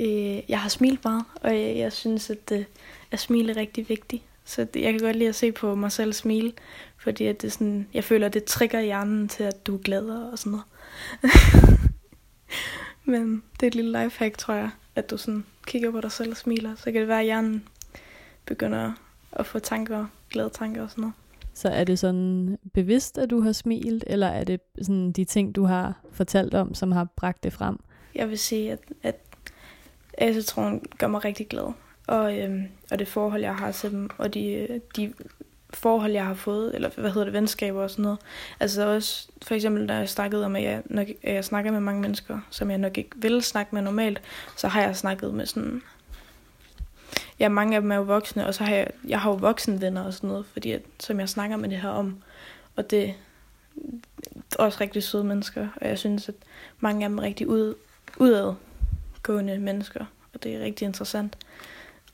øh, 0.00 0.50
jeg 0.50 0.60
har 0.60 0.68
smilt 0.68 1.04
meget, 1.04 1.24
og 1.34 1.60
jeg, 1.60 1.76
jeg 1.76 1.92
synes, 1.92 2.30
at, 2.30 2.52
øh, 2.52 2.64
at 3.10 3.18
smile 3.18 3.52
er 3.52 3.56
rigtig 3.56 3.88
vigtigt. 3.88 4.22
Så 4.50 4.64
det, 4.64 4.80
jeg 4.80 4.92
kan 4.92 5.00
godt 5.00 5.16
lide 5.16 5.28
at 5.28 5.34
se 5.34 5.52
på 5.52 5.74
mig 5.74 5.92
selv 5.92 6.12
smile, 6.12 6.52
fordi 6.96 7.26
at 7.26 7.42
det 7.42 7.52
sådan, 7.52 7.88
jeg 7.94 8.04
føler, 8.04 8.26
at 8.26 8.34
det 8.34 8.44
trigger 8.44 8.80
hjernen 8.80 9.28
til, 9.28 9.42
at 9.42 9.66
du 9.66 9.74
er 9.74 9.78
glad 9.78 10.08
og 10.08 10.38
sådan 10.38 10.50
noget. 10.50 10.66
Men 13.04 13.42
det 13.54 13.62
er 13.62 13.66
et 13.66 13.74
lille 13.74 14.02
lifehack, 14.02 14.38
tror 14.38 14.54
jeg, 14.54 14.70
at 14.94 15.10
du 15.10 15.16
sådan 15.16 15.44
kigger 15.66 15.90
på 15.90 16.00
dig 16.00 16.12
selv 16.12 16.30
og 16.30 16.36
smiler. 16.36 16.74
Så 16.74 16.84
kan 16.84 16.94
det 16.94 17.08
være, 17.08 17.18
at 17.18 17.24
hjernen 17.24 17.68
begynder 18.46 18.92
at 19.32 19.46
få 19.46 19.58
tanker, 19.58 20.06
glade 20.30 20.50
tanker 20.50 20.82
og 20.82 20.90
sådan 20.90 21.02
noget. 21.02 21.14
Så 21.54 21.68
er 21.68 21.84
det 21.84 21.98
sådan 21.98 22.58
bevidst, 22.74 23.18
at 23.18 23.30
du 23.30 23.40
har 23.40 23.52
smilt, 23.52 24.04
eller 24.06 24.26
er 24.26 24.44
det 24.44 24.60
sådan 24.82 25.12
de 25.12 25.24
ting, 25.24 25.54
du 25.56 25.64
har 25.64 25.94
fortalt 26.12 26.54
om, 26.54 26.74
som 26.74 26.92
har 26.92 27.04
bragt 27.16 27.44
det 27.44 27.52
frem? 27.52 27.76
Jeg 28.14 28.28
vil 28.28 28.38
sige, 28.38 28.72
at, 28.72 28.80
at 29.02 29.20
asetroen 30.18 30.84
gør 30.98 31.06
mig 31.06 31.24
rigtig 31.24 31.48
glad. 31.48 31.72
Og, 32.10 32.38
øhm, 32.38 32.68
og 32.90 32.98
det 32.98 33.08
forhold, 33.08 33.42
jeg 33.42 33.56
har 33.56 33.72
til 33.72 33.90
dem, 33.90 34.10
og 34.18 34.34
de, 34.34 34.52
øh, 34.52 34.80
de 34.96 35.12
forhold, 35.74 36.12
jeg 36.12 36.26
har 36.26 36.34
fået, 36.34 36.74
eller 36.74 36.90
hvad 36.96 37.10
hedder 37.10 37.24
det, 37.24 37.32
venskaber 37.32 37.82
og 37.82 37.90
sådan 37.90 38.02
noget. 38.02 38.18
Altså 38.60 38.86
også, 38.86 39.28
for 39.42 39.54
eksempel, 39.54 39.86
når 39.86 39.94
jeg 39.94 40.08
snakkede 40.08 40.44
om, 40.44 40.56
at 40.56 40.62
jeg, 40.62 40.82
nok, 40.84 41.06
at 41.22 41.34
jeg 41.34 41.44
snakker 41.44 41.72
med 41.72 41.80
mange 41.80 42.00
mennesker, 42.00 42.40
som 42.50 42.70
jeg 42.70 42.78
nok 42.78 42.98
ikke 42.98 43.10
vil 43.16 43.42
snakke 43.42 43.74
med 43.74 43.82
normalt, 43.82 44.22
så 44.56 44.68
har 44.68 44.82
jeg 44.82 44.96
snakket 44.96 45.34
med 45.34 45.46
sådan... 45.46 45.82
Ja, 47.38 47.48
mange 47.48 47.76
af 47.76 47.82
dem 47.82 47.92
er 47.92 47.96
jo 47.96 48.02
voksne, 48.02 48.46
og 48.46 48.54
så 48.54 48.64
har 48.64 48.74
jeg, 48.74 48.86
jeg 49.08 49.20
har 49.20 49.30
jo 49.30 49.36
voksenvenner 49.36 50.02
og 50.04 50.14
sådan 50.14 50.28
noget, 50.28 50.46
fordi 50.52 50.70
at, 50.70 50.82
som 51.00 51.20
jeg 51.20 51.28
snakker 51.28 51.56
med 51.56 51.68
det 51.68 51.78
her 51.78 51.88
om. 51.88 52.22
Og 52.76 52.90
det 52.90 53.08
er 53.08 53.12
også 54.58 54.78
rigtig 54.80 55.02
søde 55.02 55.24
mennesker, 55.24 55.68
og 55.76 55.88
jeg 55.88 55.98
synes, 55.98 56.28
at 56.28 56.34
mange 56.80 57.04
af 57.04 57.08
dem 57.08 57.18
er 57.18 57.22
rigtig 57.22 57.48
ud, 57.48 57.74
udadgående 58.16 59.58
mennesker, 59.58 60.04
og 60.34 60.42
det 60.42 60.54
er 60.54 60.60
rigtig 60.60 60.86
interessant 60.86 61.36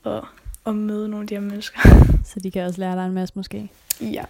at, 0.07 0.23
at 0.67 0.77
møde 0.77 1.09
nogle 1.09 1.25
af 1.25 1.29
de 1.29 1.35
her 1.35 1.41
mennesker. 1.41 1.81
Så 2.31 2.41
de 2.41 2.51
kan 2.51 2.65
også 2.65 2.81
lære 2.81 2.97
dig 2.97 3.07
en 3.07 3.13
masse 3.13 3.33
måske? 3.37 3.71
Ja, 4.01 4.25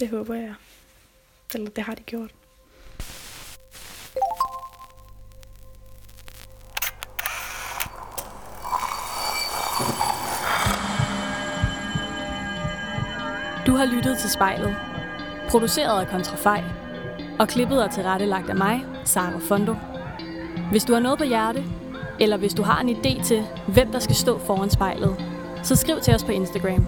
det 0.00 0.08
håber 0.08 0.34
jeg. 0.34 0.54
Eller 1.54 1.70
det 1.70 1.84
har 1.84 1.94
de 1.94 2.02
gjort. 2.02 2.30
Du 13.66 13.72
har 13.72 13.84
lyttet 13.84 14.18
til 14.18 14.30
spejlet. 14.30 14.76
Produceret 15.48 16.00
af 16.00 16.08
Kontrafej. 16.08 16.64
Og 17.38 17.48
klippet 17.48 17.84
og 17.84 17.90
tilrettelagt 17.90 18.50
af 18.50 18.56
mig, 18.56 18.84
Sara 19.04 19.38
Fondo. 19.38 19.74
Hvis 20.70 20.84
du 20.84 20.92
har 20.92 21.00
noget 21.00 21.18
på 21.18 21.24
hjerte, 21.24 21.64
eller 22.20 22.36
hvis 22.36 22.54
du 22.54 22.62
har 22.62 22.80
en 22.80 22.88
idé 22.88 23.24
til, 23.24 23.42
hvem 23.66 23.92
der 23.92 23.98
skal 23.98 24.16
stå 24.16 24.38
foran 24.38 24.70
spejlet, 24.70 25.16
så 25.62 25.76
skriv 25.76 26.00
til 26.00 26.14
os 26.14 26.24
på 26.24 26.32
Instagram. 26.32 26.86